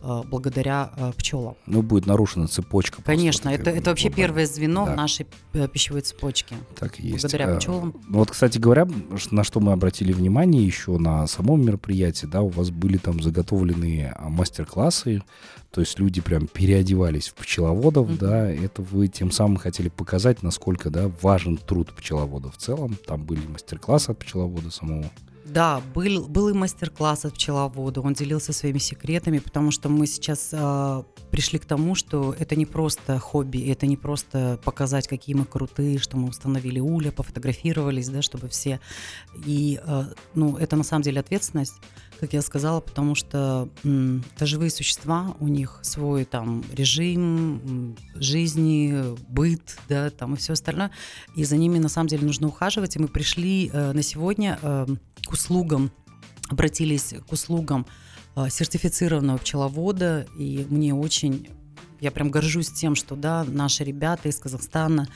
благодаря 0.01 0.91
э, 0.97 1.11
пчелам. 1.17 1.55
Ну, 1.65 1.81
будет 1.81 2.05
нарушена 2.05 2.47
цепочка. 2.47 3.01
Конечно, 3.01 3.49
это, 3.49 3.69
это 3.69 3.89
вообще 3.89 4.09
первое 4.09 4.45
звено 4.45 4.85
да. 4.85 4.95
нашей 4.95 5.27
э, 5.53 5.67
пищевой 5.67 6.01
цепочке. 6.01 6.55
Так 6.75 6.99
и 6.99 7.07
есть. 7.07 7.21
Благодаря 7.21 7.55
пчелам. 7.55 7.95
Ну, 8.07 8.19
вот, 8.19 8.31
кстати 8.31 8.57
говоря, 8.57 8.87
на 9.31 9.43
что 9.43 9.59
мы 9.59 9.71
обратили 9.71 10.13
внимание 10.13 10.65
еще 10.65 10.97
на 10.97 11.27
самом 11.27 11.65
мероприятии, 11.65 12.25
да, 12.25 12.41
у 12.41 12.49
вас 12.49 12.69
были 12.69 12.97
там 12.97 13.21
заготовленные 13.21 14.13
а, 14.17 14.29
мастер-классы, 14.29 15.23
то 15.71 15.81
есть 15.81 15.99
люди 15.99 16.21
прям 16.21 16.47
переодевались 16.47 17.29
в 17.29 17.35
пчеловодов, 17.35 18.09
mm-hmm. 18.09 18.17
да, 18.17 18.49
это 18.49 18.81
вы 18.81 19.07
тем 19.07 19.31
самым 19.31 19.57
хотели 19.57 19.89
показать, 19.89 20.41
насколько, 20.43 20.89
да, 20.89 21.11
важен 21.21 21.57
труд 21.57 21.93
пчеловода 21.95 22.49
в 22.49 22.57
целом. 22.57 22.97
Там 23.05 23.23
были 23.23 23.45
мастер-классы 23.47 24.11
от 24.11 24.19
пчеловода 24.19 24.71
самого. 24.71 25.05
Да, 25.49 25.81
был, 25.93 26.27
был 26.27 26.49
и 26.49 26.53
мастер-класс 26.53 27.25
от 27.25 27.33
пчеловода, 27.33 28.01
он 28.01 28.13
делился 28.13 28.51
своими 28.51 28.79
секретами, 28.79 29.39
потому 29.39 29.71
что 29.71 29.87
мы 29.87 30.05
сейчас 30.05 30.49
э, 30.51 31.03
пришли 31.31 31.57
к 31.57 31.65
тому, 31.65 31.95
что 31.95 32.35
это 32.37 32.55
не 32.55 32.65
просто 32.65 33.17
хобби, 33.17 33.69
это 33.69 33.87
не 33.87 33.95
просто 33.95 34.59
показать, 34.65 35.07
какие 35.07 35.35
мы 35.35 35.45
крутые, 35.45 35.99
что 35.99 36.17
мы 36.17 36.27
установили 36.27 36.79
улья, 36.79 37.11
пофотографировались, 37.11 38.09
да, 38.09 38.21
чтобы 38.21 38.49
все. 38.49 38.81
И, 39.45 39.79
э, 39.81 40.03
ну, 40.35 40.57
это 40.57 40.75
на 40.75 40.83
самом 40.83 41.03
деле 41.03 41.21
ответственность, 41.21 41.75
как 42.19 42.33
я 42.33 42.41
сказала, 42.41 42.81
потому 42.81 43.15
что 43.15 43.69
м, 43.83 44.25
это 44.35 44.45
живые 44.45 44.71
существа, 44.71 45.35
у 45.39 45.47
них 45.47 45.79
свой 45.81 46.25
там 46.25 46.63
режим 46.73 47.95
жизни, 48.15 49.15
быт, 49.29 49.77
да, 49.87 50.09
там 50.09 50.33
и 50.33 50.37
все 50.37 50.53
остальное, 50.53 50.91
и 51.35 51.43
за 51.43 51.55
ними 51.57 51.77
на 51.77 51.89
самом 51.89 52.07
деле 52.07 52.25
нужно 52.25 52.47
ухаживать, 52.47 52.95
и 52.95 52.99
мы 52.99 53.07
пришли 53.07 53.69
э, 53.71 53.93
на 53.93 54.01
сегодня 54.01 54.59
э, 54.61 54.87
к 55.27 55.33
услугам, 55.33 55.91
обратились 56.49 57.13
к 57.27 57.31
услугам 57.31 57.85
э, 58.35 58.49
сертифицированного 58.49 59.37
пчеловода, 59.37 60.25
и 60.37 60.65
мне 60.69 60.93
очень 60.95 61.49
я 61.99 62.11
прям 62.11 62.29
горжусь 62.29 62.69
тем, 62.69 62.93
что 62.93 63.15
да, 63.15 63.43
наши 63.43 63.83
ребята 63.83 64.29
из 64.29 64.37
Казахстана 64.37 65.07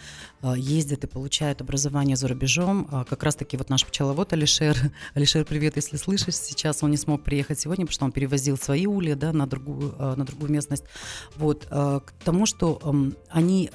э, 0.41 0.53
ездят 0.57 1.03
и 1.03 1.07
получают 1.07 1.61
образование 1.61 2.15
за 2.15 2.27
рубежом. 2.27 2.87
Э, 2.91 3.05
как 3.07 3.23
раз-таки 3.23 3.55
вот 3.55 3.69
наш 3.69 3.85
пчеловод 3.85 4.33
Алишер. 4.33 4.75
Алишер, 5.13 5.45
привет, 5.45 5.75
если 5.75 5.97
слышишь. 5.97 6.35
Сейчас 6.35 6.81
он 6.81 6.89
не 6.89 6.97
смог 6.97 7.23
приехать 7.23 7.59
сегодня, 7.59 7.85
потому 7.85 7.93
что 7.93 8.05
он 8.05 8.11
перевозил 8.11 8.57
свои 8.57 8.87
улья 8.87 9.15
да, 9.15 9.31
на, 9.31 9.45
другую, 9.45 9.95
на 9.97 10.25
другую 10.25 10.51
местность. 10.51 10.85
Вот, 11.35 11.65
к 11.65 12.03
тому, 12.25 12.47
что 12.47 12.81
они 13.29 13.69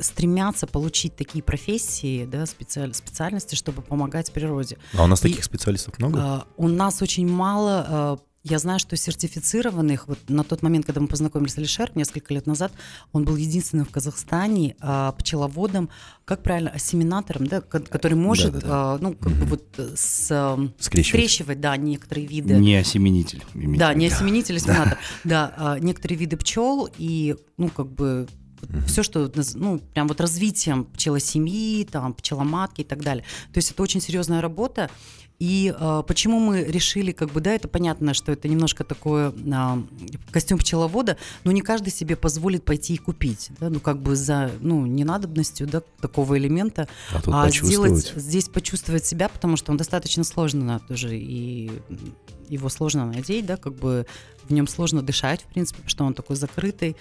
стремятся 0.00 0.66
получить 0.66 1.16
такие 1.16 1.42
профессии, 1.42 2.24
да, 2.24 2.46
специаль, 2.46 2.94
специальности, 2.94 3.54
чтобы 3.54 3.82
помогать 3.82 4.32
природе. 4.32 4.78
А 4.94 5.04
у 5.04 5.06
нас 5.06 5.20
и, 5.20 5.28
таких 5.28 5.44
специалистов 5.44 5.98
много? 5.98 6.20
А, 6.20 6.46
у 6.56 6.68
нас 6.68 7.02
очень 7.02 7.28
мало. 7.28 7.86
А, 7.88 8.18
я 8.44 8.58
знаю, 8.58 8.78
что 8.78 8.96
сертифицированных, 8.96 10.08
вот 10.08 10.18
на 10.28 10.44
тот 10.44 10.62
момент, 10.62 10.86
когда 10.86 11.00
мы 11.00 11.08
познакомились 11.08 11.54
с 11.54 11.58
Алишером 11.58 11.96
несколько 11.96 12.32
лет 12.32 12.46
назад, 12.46 12.72
он 13.12 13.24
был 13.24 13.36
единственным 13.36 13.84
в 13.84 13.90
Казахстане 13.90 14.76
а, 14.80 15.12
пчеловодом, 15.12 15.90
как 16.24 16.42
правильно, 16.42 16.70
ассиминатором, 16.70 17.46
да, 17.46 17.60
который 17.60 18.14
может, 18.14 18.52
да, 18.52 18.60
да, 18.60 18.66
да. 18.66 18.94
А, 18.94 18.98
ну, 19.00 19.14
как 19.14 19.32
бы 19.32 19.44
вот 19.46 19.64
с, 19.96 20.56
скрещивать. 20.78 21.06
скрещивать, 21.06 21.60
да, 21.60 21.76
некоторые 21.76 22.26
виды. 22.26 22.54
Не 22.54 22.76
осеменитель. 22.76 23.42
Да, 23.54 23.92
не 23.92 24.06
осеменитель, 24.06 24.56
ассиминатор. 24.58 24.98
Да, 25.24 25.54
а, 25.56 25.78
некоторые 25.78 26.18
виды 26.18 26.36
пчел 26.36 26.88
и, 26.96 27.36
ну, 27.56 27.68
как 27.68 27.92
бы 27.92 28.28
Mm-hmm. 28.60 28.86
Все, 28.86 29.02
что, 29.02 29.30
ну, 29.54 29.78
прям 29.78 30.08
вот 30.08 30.20
развитием 30.20 30.84
пчелосемьи, 30.84 31.84
там, 31.84 32.14
пчеломатки 32.14 32.82
и 32.82 32.84
так 32.84 33.02
далее. 33.02 33.24
То 33.52 33.58
есть 33.58 33.70
это 33.70 33.82
очень 33.82 34.00
серьезная 34.00 34.40
работа. 34.40 34.90
И 35.38 35.72
э, 35.78 36.02
почему 36.06 36.40
мы 36.40 36.64
решили, 36.64 37.12
как 37.12 37.30
бы, 37.30 37.40
да, 37.40 37.52
это 37.52 37.68
понятно, 37.68 38.12
что 38.12 38.32
это 38.32 38.48
немножко 38.48 38.82
такое 38.82 39.32
э, 39.32 39.82
костюм 40.32 40.58
пчеловода, 40.58 41.16
но 41.44 41.52
не 41.52 41.60
каждый 41.60 41.90
себе 41.90 42.16
позволит 42.16 42.64
пойти 42.64 42.94
и 42.94 42.96
купить, 42.96 43.50
да, 43.60 43.70
ну, 43.70 43.78
как 43.78 44.02
бы 44.02 44.16
за, 44.16 44.50
ну, 44.60 44.84
ненадобностью, 44.84 45.68
да, 45.68 45.82
такого 46.00 46.36
элемента, 46.36 46.88
а, 47.12 47.44
а 47.44 47.50
сделать, 47.50 48.12
здесь 48.16 48.48
почувствовать 48.48 49.06
себя, 49.06 49.28
потому 49.28 49.56
что 49.56 49.70
он 49.70 49.76
достаточно 49.76 50.24
сложно 50.24 50.80
тоже, 50.88 51.16
и 51.16 51.70
его 52.48 52.68
сложно 52.68 53.06
надеть, 53.06 53.46
да, 53.46 53.56
как 53.56 53.74
бы 53.74 54.06
в 54.48 54.52
нем 54.52 54.66
сложно 54.66 55.02
дышать, 55.02 55.42
в 55.42 55.46
принципе, 55.46 55.76
потому 55.76 55.90
что 55.90 56.04
он 56.04 56.14
такой 56.14 56.34
закрытый, 56.34 56.96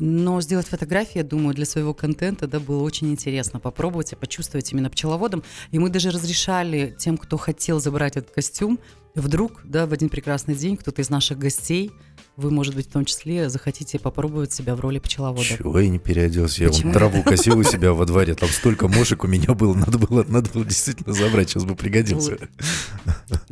но 0.00 0.40
сделать 0.40 0.66
фотографии, 0.68 1.18
я 1.18 1.24
думаю, 1.24 1.54
для 1.54 1.64
своего 1.64 1.94
контента, 1.94 2.46
да, 2.46 2.60
было 2.60 2.82
очень 2.82 3.10
интересно 3.10 3.60
попробовать 3.60 4.12
и 4.12 4.16
почувствовать 4.16 4.72
именно 4.72 4.90
пчеловодом. 4.90 5.42
И 5.70 5.78
мы 5.78 5.90
даже 5.90 6.10
разрешали 6.10 6.94
тем, 6.98 7.16
кто 7.16 7.36
хотел 7.36 7.80
забрать 7.80 8.16
этот 8.16 8.30
костюм, 8.30 8.78
вдруг, 9.14 9.60
да, 9.64 9.86
в 9.86 9.92
один 9.92 10.08
прекрасный 10.08 10.54
день 10.54 10.76
кто-то 10.76 11.02
из 11.02 11.10
наших 11.10 11.38
гостей 11.38 11.90
вы, 12.36 12.52
может 12.52 12.76
быть, 12.76 12.88
в 12.88 12.92
том 12.92 13.04
числе 13.04 13.50
захотите 13.50 13.98
попробовать 13.98 14.52
себя 14.52 14.76
в 14.76 14.80
роли 14.80 15.00
пчеловода. 15.00 15.42
Чего 15.42 15.80
я 15.80 15.88
не 15.88 15.98
переоделся? 15.98 16.62
Я 16.62 16.70
вон 16.70 16.92
траву 16.92 17.22
косил 17.24 17.58
у 17.58 17.62
себя 17.64 17.92
во 17.92 18.04
дворе. 18.04 18.36
Там 18.36 18.48
столько 18.48 18.86
мошек 18.86 19.24
у 19.24 19.26
меня 19.26 19.54
было. 19.54 19.74
Надо 19.74 19.98
было, 19.98 20.24
надо 20.28 20.48
было 20.50 20.64
действительно 20.64 21.12
забрать. 21.12 21.50
Сейчас 21.50 21.64
бы 21.64 21.74
пригодился. 21.74 22.38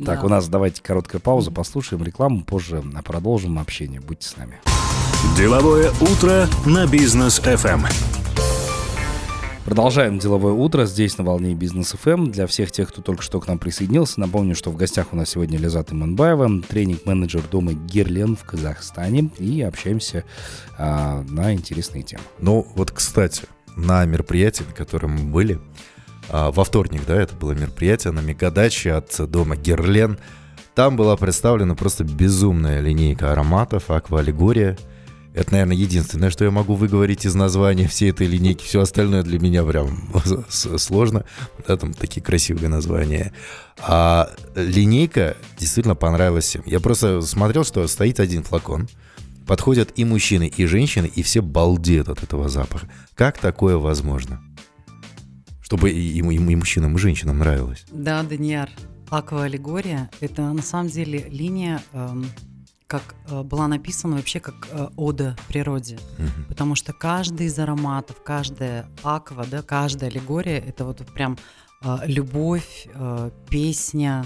Так, 0.05 0.23
у 0.23 0.29
нас 0.29 0.47
давайте 0.47 0.81
короткая 0.81 1.19
пауза. 1.19 1.51
Послушаем 1.51 2.01
рекламу. 2.03 2.45
Позже 2.45 2.81
продолжим 3.03 3.59
общение. 3.59 3.99
Будьте 3.99 4.29
с 4.29 4.37
нами. 4.37 4.61
Деловое 5.35 5.91
утро 5.99 6.47
на 6.67 6.85
бизнес 6.85 7.39
FM. 7.39 7.81
Продолжаем 9.65 10.19
деловое 10.19 10.53
утро 10.53 10.85
здесь 10.85 11.17
на 11.17 11.23
волне 11.23 11.55
бизнес 11.55 11.95
FM. 11.95 12.29
Для 12.29 12.45
всех 12.45 12.71
тех, 12.71 12.89
кто 12.89 13.01
только 13.01 13.23
что 13.23 13.39
к 13.39 13.47
нам 13.47 13.57
присоединился, 13.57 14.19
напомню, 14.19 14.53
что 14.53 14.69
в 14.69 14.75
гостях 14.75 15.07
у 15.13 15.15
нас 15.15 15.29
сегодня 15.29 15.57
Лизат 15.57 15.91
Иманбаева, 15.91 16.61
тренинг-менеджер 16.69 17.41
дома 17.51 17.73
Герлен 17.73 18.35
в 18.35 18.43
Казахстане, 18.43 19.31
и 19.39 19.63
общаемся 19.63 20.23
а, 20.77 21.23
на 21.27 21.51
интересные 21.51 22.03
темы. 22.03 22.21
Ну, 22.37 22.67
вот, 22.75 22.91
кстати, 22.91 23.43
на 23.75 24.05
мероприятии, 24.05 24.65
на 24.67 24.73
котором 24.73 25.13
мы 25.13 25.31
были, 25.31 25.59
а, 26.29 26.51
во 26.51 26.63
вторник, 26.63 27.01
да, 27.07 27.19
это 27.19 27.35
было 27.35 27.53
мероприятие 27.53 28.13
на 28.13 28.19
мегадаче 28.19 28.93
от 28.93 29.19
дома 29.31 29.55
Герлен, 29.55 30.19
там 30.75 30.95
была 30.95 31.17
представлена 31.17 31.73
просто 31.73 32.03
безумная 32.03 32.81
линейка 32.81 33.31
ароматов, 33.31 33.89
аквалегория– 33.89 34.77
это, 35.37 35.51
наверное, 35.51 35.75
единственное, 35.75 36.31
что 36.31 36.43
я 36.45 36.49
могу 36.49 36.73
выговорить 36.73 37.23
из 37.23 37.35
названия 37.35 37.87
всей 37.87 38.09
этой 38.09 38.25
линейки. 38.25 38.65
Все 38.65 38.81
остальное 38.81 39.21
для 39.21 39.37
меня 39.37 39.63
прям 39.63 40.11
сложно. 40.49 41.25
Да, 41.67 41.77
там 41.77 41.93
такие 41.93 42.23
красивые 42.23 42.69
названия. 42.69 43.33
А 43.77 44.31
линейка 44.55 45.37
действительно 45.59 45.93
понравилась 45.93 46.45
всем. 46.45 46.63
Я 46.65 46.79
просто 46.79 47.21
смотрел, 47.21 47.63
что 47.63 47.87
стоит 47.87 48.19
один 48.19 48.41
флакон. 48.41 48.89
Подходят 49.45 49.93
и 49.95 50.05
мужчины, 50.05 50.47
и 50.47 50.65
женщины, 50.65 51.05
и 51.05 51.21
все 51.21 51.41
балдеют 51.41 52.09
от 52.09 52.23
этого 52.23 52.49
запаха. 52.49 52.89
Как 53.13 53.37
такое 53.37 53.77
возможно? 53.77 54.41
Чтобы 55.61 55.91
и, 55.91 55.99
и, 55.99 56.17
и 56.17 56.55
мужчинам, 56.55 56.95
и 56.95 56.99
женщинам 56.99 57.37
нравилось. 57.37 57.85
Да, 57.91 58.23
Даниар. 58.23 58.69
Аквалегория– 59.09 60.09
это 60.19 60.41
на 60.51 60.63
самом 60.63 60.89
деле 60.89 61.27
линия 61.29 61.81
эм, 61.93 62.25
как 62.87 63.15
э, 63.29 63.43
была 63.43 63.67
написана 63.67 64.15
вообще 64.15 64.39
как 64.39 64.67
э, 64.71 64.89
ода 64.95 65.35
природе, 65.47 65.99
угу. 66.17 66.47
потому 66.49 66.75
что 66.75 66.93
каждый 66.93 67.47
из 67.47 67.59
ароматов, 67.59 68.23
каждая 68.23 68.89
аква, 69.03 69.45
да, 69.45 69.61
каждая 69.61 70.09
аллегория 70.09 70.59
это 70.59 70.85
вот 70.85 71.05
прям 71.13 71.37
э, 71.83 71.97
любовь, 72.05 72.87
песня 73.49 74.25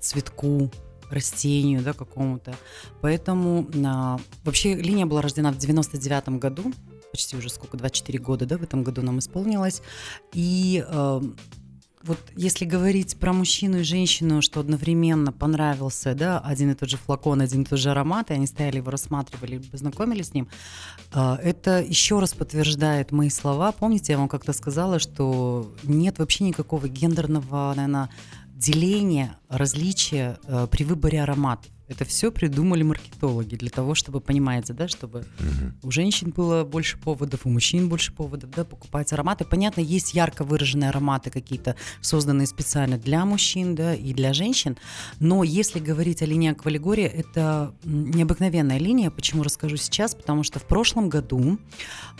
цветку, 0.00 0.70
растению, 1.12 1.82
да, 1.82 1.92
какому-то. 1.92 2.54
Поэтому 3.00 3.68
э, 3.72 4.18
вообще 4.44 4.74
линия 4.74 5.06
была 5.06 5.22
рождена 5.22 5.52
в 5.52 5.58
99 5.58 6.40
году, 6.40 6.72
почти 7.10 7.36
уже 7.36 7.50
сколько, 7.50 7.76
24 7.76 8.18
года, 8.18 8.46
да, 8.46 8.56
в 8.58 8.62
этом 8.62 8.82
году 8.82 9.02
нам 9.02 9.18
исполнилось, 9.18 9.82
и 10.32 10.84
э, 10.86 11.20
вот 12.04 12.18
если 12.36 12.64
говорить 12.64 13.16
про 13.16 13.32
мужчину 13.32 13.78
и 13.78 13.82
женщину, 13.82 14.42
что 14.42 14.60
одновременно 14.60 15.32
понравился, 15.32 16.14
да, 16.14 16.38
один 16.38 16.70
и 16.70 16.74
тот 16.74 16.88
же 16.88 16.96
флакон, 16.96 17.40
один 17.40 17.62
и 17.62 17.64
тот 17.64 17.78
же 17.78 17.90
аромат, 17.90 18.30
и 18.30 18.34
они 18.34 18.46
стояли 18.46 18.76
его 18.76 18.90
рассматривали, 18.90 19.58
познакомились 19.58 20.28
с 20.28 20.34
ним, 20.34 20.48
а, 21.12 21.38
это 21.42 21.80
еще 21.80 22.18
раз 22.18 22.34
подтверждает 22.34 23.12
мои 23.12 23.30
слова. 23.30 23.72
Помните, 23.72 24.12
я 24.12 24.18
вам 24.18 24.28
как-то 24.28 24.52
сказала, 24.52 24.98
что 24.98 25.74
нет 25.82 26.18
вообще 26.18 26.44
никакого 26.44 26.88
гендерного, 26.88 27.72
наверное, 27.76 28.10
деления, 28.54 29.38
различия 29.48 30.38
э, 30.44 30.68
при 30.70 30.84
выборе 30.84 31.22
аромата. 31.22 31.68
Это 31.88 32.04
все 32.04 32.30
придумали 32.30 32.82
маркетологи 32.82 33.56
для 33.56 33.68
того, 33.68 33.94
чтобы, 33.94 34.20
понимаете, 34.20 34.72
да, 34.72 34.88
чтобы 34.88 35.20
угу. 35.20 35.88
у 35.88 35.90
женщин 35.90 36.30
было 36.30 36.64
больше 36.64 36.96
поводов, 36.96 37.40
у 37.44 37.50
мужчин 37.50 37.88
больше 37.88 38.12
поводов, 38.12 38.50
да, 38.50 38.64
покупать 38.64 39.12
ароматы. 39.12 39.44
Понятно, 39.44 39.80
есть 39.80 40.14
ярко 40.14 40.44
выраженные 40.44 40.90
ароматы 40.90 41.30
какие-то, 41.30 41.76
созданные 42.00 42.46
специально 42.46 42.98
для 42.98 43.24
мужчин, 43.24 43.74
да, 43.74 43.94
и 43.94 44.14
для 44.14 44.32
женщин. 44.32 44.78
Но 45.20 45.44
если 45.44 45.80
говорить 45.80 46.22
о 46.22 46.26
линии 46.26 46.50
Аквалегория, 46.50 47.08
это 47.08 47.74
необыкновенная 47.84 48.78
линия. 48.78 49.10
Почему 49.10 49.42
расскажу 49.42 49.76
сейчас? 49.76 50.14
Потому 50.14 50.44
что 50.44 50.58
в 50.58 50.64
прошлом 50.64 51.08
году 51.08 51.58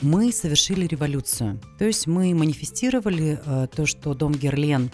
мы 0.03 0.33
совершили 0.33 0.87
революцию. 0.87 1.61
То 1.79 1.85
есть 1.85 2.07
мы 2.07 2.35
манифестировали 2.35 3.41
э, 3.45 3.69
то, 3.75 3.87
что 3.87 4.15
дом 4.15 4.33
Герлен 4.33 4.91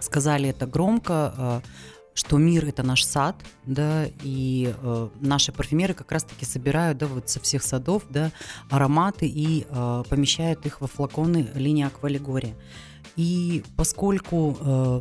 сказали 0.00 0.48
это 0.48 0.66
громко, 0.66 1.34
э, 1.36 1.60
что 2.14 2.38
мир 2.38 2.64
это 2.66 2.82
наш 2.82 3.04
сад, 3.04 3.36
да, 3.66 4.06
и 4.22 4.72
э, 4.76 5.08
наши 5.20 5.52
парфюмеры 5.52 5.94
как 5.94 6.12
раз-таки 6.12 6.44
собирают, 6.44 6.98
да, 6.98 7.06
вот 7.06 7.28
со 7.28 7.40
всех 7.40 7.62
садов, 7.62 8.04
да, 8.08 8.30
ароматы 8.70 9.26
и 9.26 9.66
э, 9.68 10.04
помещают 10.08 10.64
их 10.64 10.80
во 10.80 10.86
флаконы 10.86 11.50
линии 11.54 11.84
Аквалигория. 11.84 12.54
И 13.16 13.64
поскольку 13.76 14.56
э, 14.60 15.00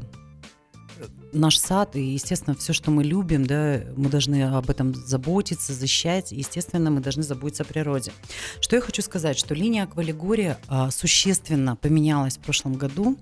наш 1.33 1.57
сад, 1.57 1.95
и, 1.95 2.01
естественно, 2.01 2.55
все, 2.55 2.73
что 2.73 2.91
мы 2.91 3.03
любим, 3.03 3.45
да, 3.45 3.81
мы 3.95 4.09
должны 4.09 4.43
об 4.43 4.69
этом 4.69 4.93
заботиться, 4.93 5.73
защищать, 5.73 6.31
и, 6.31 6.37
естественно, 6.37 6.89
мы 6.89 7.01
должны 7.01 7.23
заботиться 7.23 7.63
о 7.63 7.65
природе. 7.65 8.11
Что 8.61 8.75
я 8.75 8.81
хочу 8.81 9.01
сказать, 9.01 9.37
что 9.37 9.53
линия 9.53 9.83
Аквалигория 9.83 10.59
а, 10.67 10.91
существенно 10.91 11.75
поменялась 11.75 12.37
в 12.37 12.41
прошлом 12.41 12.73
году, 12.75 13.17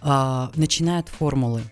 а, 0.00 0.50
начиная 0.54 1.00
от 1.00 1.08
формулы. 1.08 1.62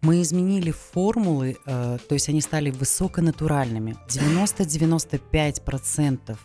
Мы 0.00 0.22
изменили 0.22 0.70
формулы, 0.70 1.56
а, 1.66 1.98
то 1.98 2.14
есть 2.14 2.28
они 2.28 2.40
стали 2.40 2.70
высоконатуральными. 2.70 3.96
90-95% 4.08 6.38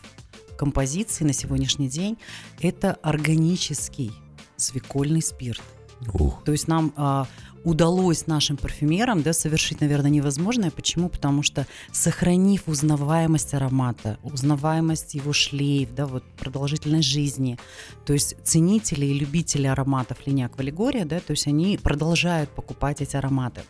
композиции 0.57 1.23
на 1.23 1.33
сегодняшний 1.33 1.89
день 1.89 2.17
это 2.61 2.93
органический 3.01 4.11
свекольный 4.55 5.21
спирт. 5.21 5.61
Ух. 6.13 6.43
То 6.43 6.51
есть 6.51 6.67
нам 6.67 6.93
а, 6.95 7.27
удалось 7.63 8.27
нашим 8.27 8.57
парфюмерам 8.57 9.21
да, 9.21 9.33
совершить, 9.33 9.81
наверное, 9.81 10.11
невозможное. 10.11 10.71
Почему? 10.71 11.09
Потому 11.09 11.43
что 11.43 11.65
сохранив 11.91 12.63
узнаваемость 12.67 13.53
аромата, 13.53 14.17
узнаваемость 14.23 15.13
его 15.15 15.33
шлейф, 15.33 15.93
да, 15.95 16.05
вот 16.05 16.23
продолжительность 16.37 17.07
жизни, 17.07 17.57
то 18.05 18.13
есть 18.13 18.35
ценители 18.43 19.05
и 19.05 19.13
любители 19.13 19.67
ароматов 19.67 20.25
линии 20.25 20.45
Аквалигория, 20.45 21.05
да, 21.05 21.19
то 21.19 21.31
есть 21.31 21.47
они 21.47 21.77
продолжают 21.77 22.49
покупать 22.49 23.01
эти 23.01 23.15
ароматы. 23.15 23.61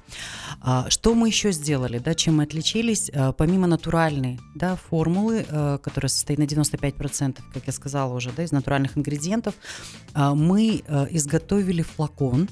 А, 0.62 0.89
что 0.89 1.13
мы 1.13 1.27
еще 1.27 1.51
сделали, 1.51 2.00
да, 2.00 2.15
чем 2.15 2.38
мы 2.38 2.43
отличились? 2.43 3.12
А, 3.13 3.31
помимо 3.31 3.67
натуральной 3.67 4.39
да, 4.55 4.75
формулы, 4.75 5.45
а, 5.50 5.77
которая 5.77 6.09
состоит 6.09 6.39
на 6.39 6.43
95%, 6.43 7.39
как 7.53 7.67
я 7.67 7.73
сказала 7.73 8.13
уже, 8.13 8.31
да, 8.31 8.43
из 8.43 8.51
натуральных 8.51 8.97
ингредиентов, 8.97 9.55
мы 10.15 10.83
изготовили 11.12 11.81
флакон, 11.81 12.47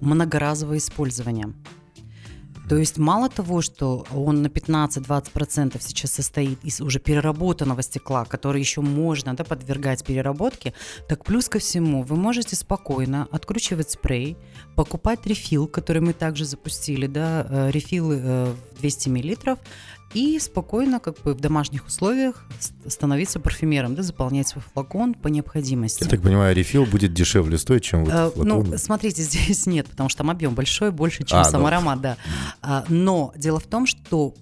многоразовое 0.00 0.78
использование. 0.78 1.52
То 2.70 2.76
есть 2.76 2.98
мало 2.98 3.28
того, 3.28 3.62
что 3.62 4.06
он 4.14 4.42
на 4.42 4.46
15-20% 4.46 5.76
сейчас 5.80 6.12
состоит 6.12 6.64
из 6.64 6.80
уже 6.80 7.00
переработанного 7.00 7.82
стекла, 7.82 8.24
который 8.24 8.60
еще 8.60 8.80
можно 8.80 9.34
да, 9.34 9.42
подвергать 9.42 10.04
переработке, 10.04 10.72
так 11.08 11.24
плюс 11.24 11.48
ко 11.48 11.58
всему 11.58 12.04
вы 12.04 12.14
можете 12.14 12.54
спокойно 12.54 13.26
откручивать 13.32 13.90
спрей, 13.90 14.36
покупать 14.80 15.26
рефил, 15.26 15.66
который 15.66 16.00
мы 16.00 16.14
также 16.14 16.46
запустили, 16.46 17.06
да, 17.06 17.46
э, 17.50 17.70
рефилы 17.70 18.18
э, 18.18 18.54
в 18.76 18.80
200 18.80 19.08
мл, 19.10 19.58
и 20.14 20.38
спокойно, 20.38 21.00
как 21.00 21.20
бы 21.20 21.34
в 21.34 21.40
домашних 21.40 21.86
условиях, 21.86 22.46
становиться 22.86 23.40
парфюмером, 23.40 23.94
да, 23.94 24.02
заполнять 24.02 24.48
свой 24.48 24.64
флакон 24.72 25.12
по 25.12 25.28
необходимости. 25.28 26.02
Я 26.02 26.08
так 26.08 26.22
понимаю, 26.22 26.56
рефил 26.56 26.86
будет 26.86 27.12
дешевле 27.12 27.58
стоить, 27.58 27.84
чем 27.84 28.06
вот 28.06 28.14
а, 28.14 28.30
флакон? 28.30 28.70
Ну, 28.70 28.78
смотрите, 28.78 29.20
здесь 29.22 29.66
нет, 29.66 29.86
потому 29.86 30.08
что 30.08 30.20
там 30.20 30.30
объем 30.30 30.54
большой, 30.54 30.92
больше, 30.92 31.24
чем 31.24 31.40
а, 31.40 31.44
сам 31.44 31.60
ну. 31.60 31.66
аромат, 31.66 32.00
да. 32.00 32.16
А, 32.62 32.86
но 32.88 33.34
дело 33.36 33.60
в 33.60 33.66
том, 33.66 33.84
что 33.84 34.34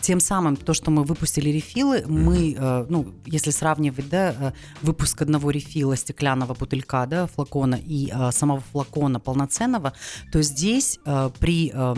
тем 0.00 0.20
самым 0.20 0.56
то, 0.56 0.74
что 0.74 0.90
мы 0.90 1.04
выпустили 1.04 1.50
рефилы, 1.50 1.98
mm-hmm. 1.98 2.10
мы, 2.10 2.54
э, 2.58 2.86
ну, 2.88 3.14
если 3.26 3.50
сравнивать, 3.50 4.08
да, 4.08 4.34
э, 4.38 4.52
выпуск 4.82 5.22
одного 5.22 5.50
рефила 5.50 5.96
стеклянного 5.96 6.54
бутылька, 6.54 7.06
да, 7.06 7.26
флакона 7.26 7.74
и 7.74 8.10
э, 8.12 8.32
самого 8.32 8.60
флакона 8.60 9.20
полноценного, 9.20 9.92
то 10.32 10.42
здесь 10.42 10.98
э, 11.04 11.30
при 11.38 11.72
э, 11.74 11.94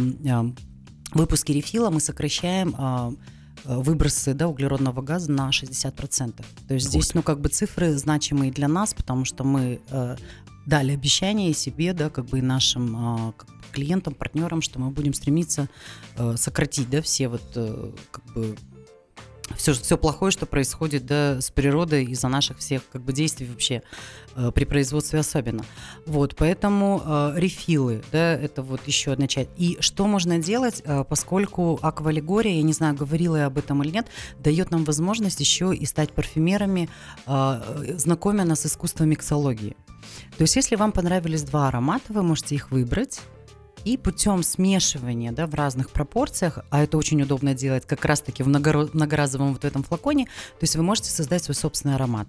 выпуске 1.15 1.53
рефила 1.53 1.91
мы 1.91 2.01
сокращаем 2.01 2.75
а, 2.79 3.13
выбросы 3.65 4.35
да, 4.35 4.49
углеродного 4.49 5.03
газа 5.03 5.31
на 5.31 5.51
60%. 5.51 6.45
То 6.69 6.75
есть 6.75 6.89
здесь, 6.89 7.15
ну, 7.15 7.23
как 7.23 7.41
бы 7.41 7.49
цифры 7.49 7.97
значимые 7.97 8.51
для 8.51 8.69
нас, 8.69 8.95
потому 8.95 9.25
что 9.25 9.45
мы 9.45 9.81
э, 9.91 10.17
дали 10.67 10.93
обещание 10.93 11.53
себе, 11.53 11.93
да, 11.93 12.11
как 12.11 12.27
бы 12.27 12.39
и 12.39 12.43
нашим 12.43 13.29
э, 13.29 13.33
клиентам, 13.73 14.15
партнерам, 14.15 14.63
что 14.63 14.79
мы 14.79 14.91
будем 14.91 15.15
стремиться 15.15 15.69
э, 16.17 16.37
сократить, 16.37 16.91
да, 16.91 17.03
все 17.03 17.29
вот, 17.29 17.43
э, 17.55 17.93
как 18.11 18.25
бы 18.35 18.57
все, 19.57 19.73
все 19.73 19.99
плохое, 19.99 20.33
что 20.33 20.47
происходит 20.47 21.07
да, 21.07 21.41
с 21.41 21.51
природой 21.51 22.05
из-за 22.05 22.29
наших 22.29 22.59
всех 22.59 22.83
как 22.91 23.03
бы, 23.03 23.13
действий 23.13 23.47
вообще 23.47 23.83
э, 24.35 24.51
при 24.55 24.65
производстве 24.65 25.21
особенно. 25.21 25.65
Вот, 26.07 26.37
поэтому 26.37 27.03
э, 27.05 27.33
рефилы, 27.37 28.03
да, 28.13 28.35
это 28.35 28.63
вот 28.63 28.87
еще 28.87 29.13
одна 29.13 29.27
часть. 29.27 29.51
И 29.57 29.77
что 29.81 30.07
можно 30.07 30.39
делать, 30.39 30.83
э, 30.85 31.05
поскольку 31.09 31.79
аквалегория, 31.83 32.57
я 32.57 32.63
не 32.63 32.73
знаю, 32.73 32.95
говорила 32.95 33.37
я 33.37 33.47
об 33.47 33.59
этом 33.59 33.83
или 33.83 33.91
нет, 33.91 34.07
дает 34.39 34.71
нам 34.71 34.85
возможность 34.85 35.41
еще 35.41 35.75
и 35.75 35.85
стать 35.87 36.13
парфюмерами, 36.13 36.89
э, 37.27 37.95
знакомя 37.97 38.45
нас 38.45 38.61
с 38.61 38.67
искусством 38.67 39.11
миксологии. 39.11 39.77
То 40.37 40.43
есть, 40.43 40.57
если 40.57 40.77
вам 40.77 40.93
понравились 40.93 41.43
два 41.43 41.69
аромата, 41.69 42.13
вы 42.13 42.23
можете 42.23 42.55
их 42.55 42.71
выбрать, 42.71 43.21
и 43.85 43.97
путем 43.97 44.43
смешивания 44.43 45.33
да, 45.33 45.47
в 45.47 45.55
разных 45.55 45.91
пропорциях, 45.91 46.61
а 46.71 46.83
это 46.83 46.97
очень 46.97 47.21
удобно 47.23 47.55
делать 47.55 47.87
как 47.87 48.05
раз-таки 48.05 48.43
в 48.43 48.49
многоразовом 48.49 49.53
вот 49.53 49.65
этом 49.65 49.83
флаконе, 49.83 50.27
то 50.27 50.63
есть 50.63 50.77
вы 50.77 50.83
можете 50.83 51.11
создать 51.11 51.45
свой 51.45 51.55
собственный 51.55 51.97
аромат. 51.97 52.29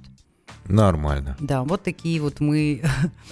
Нормально. 0.66 1.36
Да, 1.40 1.64
вот 1.64 1.84
такие 1.84 2.22
вот 2.22 2.40
мы 2.40 2.84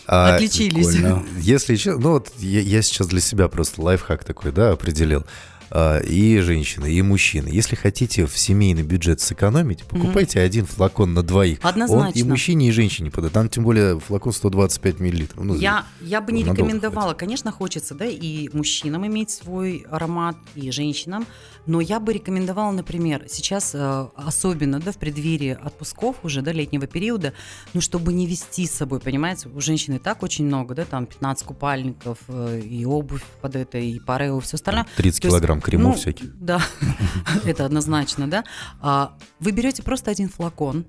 а, 0.06 0.36
отличились. 0.36 0.88
Прикольно. 0.88 1.26
Если 1.38 1.76
честно, 1.76 2.02
ну 2.02 2.12
вот 2.12 2.32
я, 2.38 2.60
я 2.60 2.82
сейчас 2.82 3.08
для 3.08 3.22
себя 3.22 3.48
просто 3.48 3.82
лайфхак 3.82 4.24
такой, 4.24 4.52
да, 4.52 4.72
определил. 4.72 5.26
А, 5.74 6.00
и 6.00 6.40
женщины, 6.40 6.92
и 6.92 7.02
мужчины. 7.02 7.48
Если 7.48 7.76
хотите 7.76 8.26
в 8.26 8.38
семейный 8.38 8.84
бюджет 8.84 9.22
сэкономить, 9.22 9.84
покупайте 9.84 10.40
mm-hmm. 10.40 10.46
один 10.46 10.66
флакон 10.66 11.14
на 11.14 11.24
двоих. 11.24 11.60
Однозначно. 11.62 12.08
Он 12.08 12.14
и 12.14 12.24
мужчине, 12.24 12.68
и 12.68 12.72
женщине 12.72 13.10
подойдет. 13.10 13.34
Там 13.34 13.48
тем 13.48 13.64
более 13.64 13.98
флакон 14.00 14.34
125 14.34 15.00
миллилитров. 15.00 15.44
Ну, 15.44 15.56
я, 15.56 15.86
я 16.02 16.20
бы 16.20 16.34
не 16.34 16.44
рекомендовала. 16.44 17.10
Хватит. 17.10 17.20
Конечно, 17.20 17.52
хочется, 17.54 17.96
да, 17.96 18.06
и 18.06 18.50
мужчинам 18.52 19.08
иметь 19.08 19.32
свой 19.32 19.86
аромат, 19.90 20.36
и 20.56 20.72
женщинам. 20.72 21.26
Но 21.66 21.80
я 21.80 22.00
бы 22.00 22.12
рекомендовала, 22.12 22.72
например, 22.72 23.26
сейчас 23.30 23.72
э, 23.74 24.08
особенно, 24.16 24.80
да, 24.80 24.92
в 24.92 24.98
преддверии 24.98 25.58
отпусков 25.62 26.18
уже, 26.24 26.42
да, 26.42 26.52
летнего 26.52 26.88
периода, 26.88 27.34
ну, 27.74 27.82
чтобы 27.82 28.14
не 28.14 28.26
вести 28.26 28.66
с 28.66 28.72
собой, 28.72 29.00
понимаете, 29.00 29.48
у 29.48 29.62
женщины 29.62 30.00
так 30.00 30.24
очень 30.24 30.46
много, 30.46 30.74
да, 30.74 30.86
там 30.86 31.06
15 31.06 31.46
купальников, 31.46 32.18
э, 32.28 32.62
и 32.62 32.84
обувь 32.84 33.24
под 33.42 33.56
это, 33.56 33.78
и 33.78 34.00
парео, 34.00 34.40
и 34.40 34.42
все 34.42 34.56
остальное. 34.56 34.88
30 34.98 35.22
килограмм 35.22 35.61
кремов 35.62 35.96
ну, 35.96 35.98
всяких. 35.98 36.38
Да, 36.38 36.62
это 37.46 37.66
однозначно, 37.66 38.30
да. 38.30 38.44
А, 38.82 39.18
вы 39.40 39.52
берете 39.52 39.84
просто 39.84 40.12
один 40.12 40.30
флакон 40.30 40.86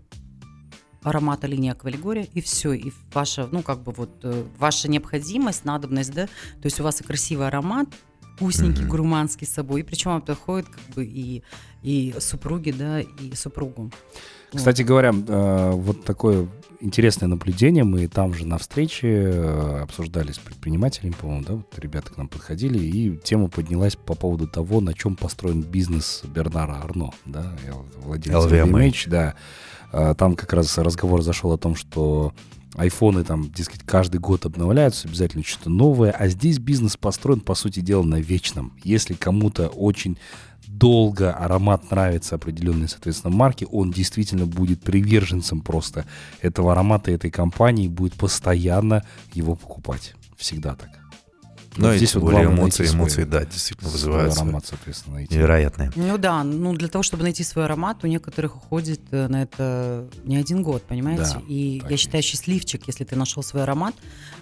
аромата 1.02 1.46
линии 1.46 1.70
аквалигория, 1.70 2.28
и 2.32 2.40
все, 2.40 2.72
и 2.72 2.92
ваша, 3.12 3.48
ну, 3.50 3.62
как 3.62 3.82
бы 3.82 3.92
вот, 3.92 4.11
э, 4.22 4.44
ваша 4.58 4.88
необходимость, 4.88 5.64
надобность, 5.64 6.12
да, 6.12 6.26
то 6.26 6.64
есть 6.64 6.78
у 6.80 6.85
вас 6.85 7.00
и 7.00 7.04
красивый 7.04 7.48
аромат, 7.48 7.88
вкусненький, 8.37 8.85
mm-hmm. 8.85 8.88
гурманский 8.88 9.46
с 9.46 9.52
собой, 9.52 9.80
и 9.80 9.85
причем 9.85 10.18
это 10.18 10.35
ходит 10.35 10.68
как 10.68 10.94
бы 10.94 11.04
и, 11.04 11.42
и 11.82 12.14
супруги, 12.18 12.70
да, 12.70 13.00
и 13.00 13.35
супругу. 13.35 13.90
Кстати 14.54 14.82
вот. 14.82 14.88
говоря, 14.88 15.12
э, 15.12 15.70
вот 15.72 16.04
такое 16.04 16.48
интересное 16.83 17.29
наблюдение. 17.29 17.85
Мы 17.85 18.09
там 18.09 18.35
же 18.35 18.47
на 18.47 18.59
встрече 18.59 19.09
э, 19.09 19.81
обсуждали 19.83 20.33
с 20.33 20.38
предпринимателями, 20.38 21.14
по-моему, 21.18 21.45
да, 21.45 21.55
вот 21.55 21.79
ребята 21.79 22.12
к 22.12 22.16
нам 22.18 22.29
подходили, 22.29 22.79
и 22.79 23.16
тема 23.16 23.49
поднялась 23.49 23.97
по 23.97 24.14
поводу 24.14 24.47
того, 24.49 24.81
на 24.81 24.92
чем 24.92 25.16
построен 25.16 25.62
бизнес 25.62 26.23
Бернара 26.25 26.83
Арно, 26.83 27.11
да, 27.25 27.53
владелец 27.99 28.45
LVMH, 28.45 29.09
да. 29.09 29.35
А, 29.92 30.14
там 30.14 30.35
как 30.35 30.53
раз 30.53 30.77
разговор 30.79 31.23
зашел 31.23 31.53
о 31.53 31.59
том, 31.59 31.75
что 31.75 32.33
айфоны 32.75 33.25
там, 33.25 33.51
дескать, 33.51 33.83
каждый 33.85 34.18
год 34.18 34.47
обновляются, 34.47 35.07
обязательно 35.07 35.45
что-то 35.45 35.71
новое, 35.71 36.11
а 36.11 36.29
здесь 36.29 36.59
бизнес 36.59 36.97
построен, 36.97 37.40
по 37.40 37.55
сути 37.55 37.81
дела, 37.81 38.03
на 38.03 38.21
вечном. 38.21 38.73
Если 38.83 39.14
кому-то 39.14 39.68
очень 39.68 40.16
долго 40.78 41.32
аромат 41.32 41.90
нравится 41.90 42.37
определенной, 42.37 42.88
соответственно, 42.88 43.35
марки, 43.35 43.66
он 43.70 43.90
действительно 43.90 44.46
будет 44.46 44.82
приверженцем 44.82 45.61
просто 45.61 46.06
этого 46.40 46.72
аромата, 46.72 47.11
этой 47.11 47.30
компании, 47.30 47.88
будет 47.88 48.14
постоянно 48.14 49.04
его 49.35 49.54
покупать. 49.54 50.14
Всегда 50.37 50.74
так. 50.74 51.01
Ну, 51.76 51.88
вот 51.88 51.96
здесь 51.96 52.14
вот 52.14 52.24
более 52.24 52.46
эмоции, 52.46 52.87
эмоции, 52.87 53.24
да, 53.24 53.44
действительно 53.44 53.90
вызывают. 53.90 54.37
аромат, 54.37 54.66
соответственно, 54.66 55.16
найти. 55.16 55.35
Невероятные. 55.35 55.90
Ну 55.96 56.18
да, 56.18 56.44
ну 56.44 56.74
для 56.74 56.88
того, 56.88 57.02
чтобы 57.02 57.22
найти 57.22 57.42
свой 57.44 57.64
аромат, 57.64 58.04
у 58.04 58.06
некоторых 58.06 58.56
уходит 58.56 59.00
э, 59.11 59.28
на 59.28 59.42
это 59.42 60.08
не 60.24 60.37
один 60.37 60.62
год, 60.62 60.82
понимаете? 60.82 61.35
Да, 61.35 61.42
и 61.48 61.82
я 61.88 61.96
считаю 61.96 62.22
счастливчик, 62.22 62.82
если 62.87 63.04
ты 63.04 63.16
нашел 63.16 63.42
свой 63.42 63.62
аромат 63.62 63.94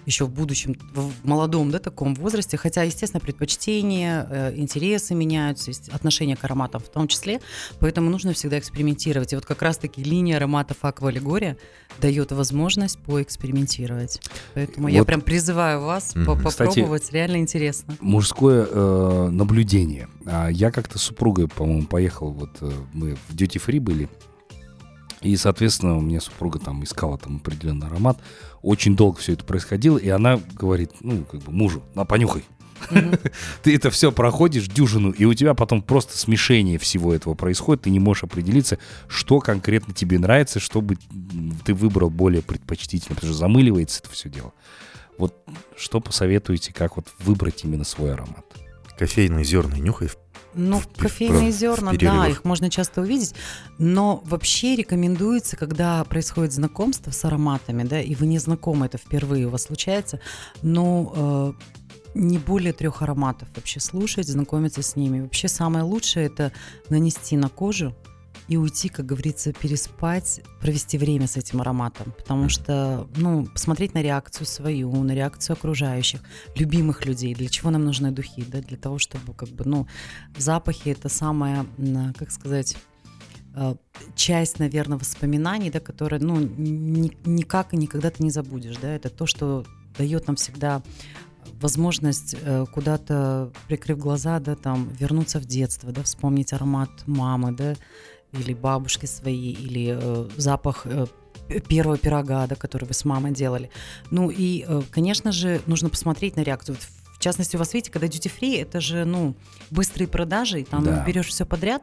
еще 0.06 0.24
в 0.24 0.30
будущем, 0.30 0.76
в 0.94 1.12
молодом, 1.24 1.70
да, 1.70 1.78
таком 1.78 2.14
возрасте, 2.14 2.56
хотя, 2.56 2.82
естественно, 2.82 3.20
предпочтения, 3.20 4.26
э, 4.28 4.52
интересы 4.56 5.14
меняются, 5.14 5.70
отношения 5.92 6.36
к 6.36 6.44
ароматам 6.44 6.80
в 6.80 6.88
том 6.88 7.06
числе, 7.06 7.40
поэтому 7.78 8.10
нужно 8.10 8.32
всегда 8.32 8.58
экспериментировать. 8.58 9.32
И 9.32 9.36
вот 9.36 9.46
как 9.46 9.62
раз-таки 9.62 10.02
линия 10.02 10.36
ароматов 10.36 10.78
Аква 10.82 11.10
Аллегория 11.10 11.56
дает 12.00 12.32
возможность 12.32 12.98
поэкспериментировать. 12.98 14.20
Поэтому 14.54 14.88
вот. 14.88 14.94
я 14.94 15.04
прям 15.04 15.20
призываю 15.20 15.82
вас 15.82 16.14
mm-hmm. 16.14 16.24
попробовать 16.24 17.02
Кстати, 17.02 17.18
реально 17.20 17.42
интересно. 17.42 17.96
Мужское 18.00 18.66
э, 18.70 19.28
наблюдение. 19.30 20.09
А 20.26 20.48
я 20.48 20.70
как-то 20.70 20.98
с 20.98 21.02
супругой, 21.02 21.48
по-моему, 21.48 21.87
поехал, 21.87 22.30
вот 22.30 22.50
э, 22.61 22.70
мы 22.92 23.16
в 23.28 23.35
Duty 23.35 23.62
Free 23.64 23.80
были, 23.80 24.09
и, 25.20 25.37
соответственно, 25.37 25.98
у 25.98 26.00
меня 26.00 26.20
супруга 26.20 26.59
там 26.59 26.83
искала 26.83 27.18
там 27.18 27.37
определенный 27.37 27.88
аромат. 27.88 28.18
Очень 28.62 28.96
долго 28.96 29.18
все 29.18 29.35
это 29.35 29.44
происходило, 29.44 29.98
и 29.98 30.09
она 30.09 30.40
говорит, 30.54 30.92
ну, 31.00 31.24
как 31.24 31.42
бы 31.42 31.52
мужу, 31.52 31.83
на, 31.94 32.06
понюхай. 32.06 32.44
Ты 33.62 33.74
это 33.74 33.90
все 33.90 34.11
проходишь, 34.11 34.66
дюжину, 34.66 35.11
и 35.11 35.26
у 35.26 35.35
тебя 35.35 35.52
потом 35.52 35.83
просто 35.83 36.16
смешение 36.16 36.78
всего 36.78 37.12
этого 37.12 37.35
происходит. 37.35 37.83
Ты 37.83 37.90
не 37.90 38.00
можешь 38.00 38.24
определиться, 38.24 38.78
что 39.09 39.40
конкретно 39.40 39.92
тебе 39.92 40.18
нравится, 40.18 40.59
чтобы 40.59 40.96
ты 41.66 41.74
выбрал 41.74 42.09
более 42.09 42.40
предпочтительно, 42.40 43.14
потому 43.14 43.33
что 43.33 43.38
замыливается 43.38 44.00
это 44.02 44.11
все 44.11 44.30
дело. 44.30 44.54
Вот 45.20 45.35
что 45.76 46.00
посоветуете, 46.00 46.72
как 46.72 46.96
вот 46.96 47.06
выбрать 47.18 47.62
именно 47.64 47.85
свой 47.85 48.14
аромат? 48.14 48.44
Кофейные 48.98 49.44
зерна 49.44 49.76
нюхай 49.78 50.09
в 50.09 50.16
ну, 50.54 50.78
в- 50.80 50.87
в- 50.87 50.98
кофейные 50.98 51.52
в 51.52 51.54
зерна, 51.54 51.92
да, 51.92 51.98
перерывах. 51.98 52.28
их 52.30 52.44
можно 52.44 52.70
часто 52.70 53.02
увидеть, 53.02 53.35
но 53.78 54.20
вообще 54.24 54.74
рекомендуется, 54.74 55.56
когда 55.56 56.02
происходит 56.04 56.52
знакомство 56.52 57.11
с 57.12 57.24
ароматами, 57.24 57.85
да, 57.85 58.00
и 58.00 58.14
вы 58.16 58.26
не 58.26 58.38
знакомы, 58.38 58.87
это 58.87 58.98
впервые 58.98 59.46
у 59.46 59.50
вас 59.50 59.64
случается, 59.64 60.20
но 60.62 61.12
э, 61.14 61.52
не 62.14 62.38
более 62.38 62.72
трех 62.72 63.02
ароматов 63.02 63.48
вообще 63.54 63.78
слушать, 63.78 64.26
знакомиться 64.26 64.83
с 64.83 64.96
ними. 64.96 65.20
Вообще 65.20 65.46
самое 65.46 65.85
лучшее 65.85 66.26
это 66.26 66.50
нанести 66.88 67.37
на 67.37 67.48
кожу 67.48 67.94
и 68.50 68.56
уйти, 68.56 68.88
как 68.88 69.06
говорится, 69.06 69.52
переспать, 69.52 70.40
провести 70.60 70.98
время 70.98 71.28
с 71.28 71.36
этим 71.36 71.60
ароматом, 71.60 72.12
потому 72.18 72.48
что, 72.48 73.08
ну, 73.14 73.46
посмотреть 73.46 73.94
на 73.94 74.02
реакцию 74.02 74.44
свою, 74.44 74.90
на 75.04 75.12
реакцию 75.12 75.54
окружающих, 75.54 76.20
любимых 76.56 77.06
людей. 77.06 77.32
Для 77.32 77.48
чего 77.48 77.70
нам 77.70 77.84
нужны 77.84 78.10
духи, 78.10 78.42
да? 78.42 78.60
Для 78.60 78.76
того, 78.76 78.98
чтобы, 78.98 79.34
как 79.34 79.50
бы, 79.50 79.64
ну, 79.64 79.86
запахи 80.36 80.88
это 80.88 81.08
самая, 81.08 81.64
м, 81.78 82.12
как 82.14 82.32
сказать, 82.32 82.76
э, 83.54 83.76
часть, 84.16 84.58
наверное, 84.58 84.98
воспоминаний, 84.98 85.70
да, 85.70 85.78
которая, 85.78 86.20
ну, 86.20 86.40
ни- 86.40 87.16
никак 87.24 87.72
и 87.72 87.76
никогда 87.76 88.10
ты 88.10 88.24
не 88.24 88.30
забудешь, 88.30 88.78
да, 88.82 88.88
это 88.92 89.10
то, 89.10 89.26
что 89.26 89.64
дает 89.96 90.26
нам 90.26 90.34
всегда 90.34 90.82
возможность 91.60 92.34
э, 92.40 92.66
куда-то, 92.72 93.52
прикрыв 93.68 93.98
глаза, 93.98 94.40
да, 94.40 94.56
там, 94.56 94.88
вернуться 94.88 95.38
в 95.38 95.44
детство, 95.44 95.92
да, 95.92 96.02
вспомнить 96.02 96.52
аромат 96.52 96.90
мамы, 97.06 97.52
да, 97.52 97.74
или 98.32 98.54
бабушки 98.54 99.06
свои, 99.06 99.50
или 99.52 99.98
э, 100.00 100.28
запах 100.36 100.82
э, 100.86 101.06
первого 101.68 101.98
пирога, 101.98 102.46
да, 102.46 102.54
который 102.54 102.84
вы 102.86 102.94
с 102.94 103.04
мамой 103.04 103.32
делали. 103.32 103.70
Ну 104.10 104.30
и, 104.30 104.64
э, 104.66 104.82
конечно 104.90 105.32
же, 105.32 105.60
нужно 105.66 105.88
посмотреть 105.88 106.36
на 106.36 106.42
реакцию. 106.42 106.76
В 107.18 107.22
частности, 107.22 107.56
у 107.56 107.58
вас, 107.58 107.74
видите, 107.74 107.90
когда 107.90 108.06
duty 108.06 108.32
free, 108.40 108.62
это 108.62 108.80
же, 108.80 109.04
ну, 109.04 109.34
быстрые 109.70 110.08
продажи, 110.08 110.60
и 110.60 110.64
там 110.64 110.84
Да. 110.84 111.04
берешь 111.04 111.26
все 111.28 111.44
подряд. 111.44 111.82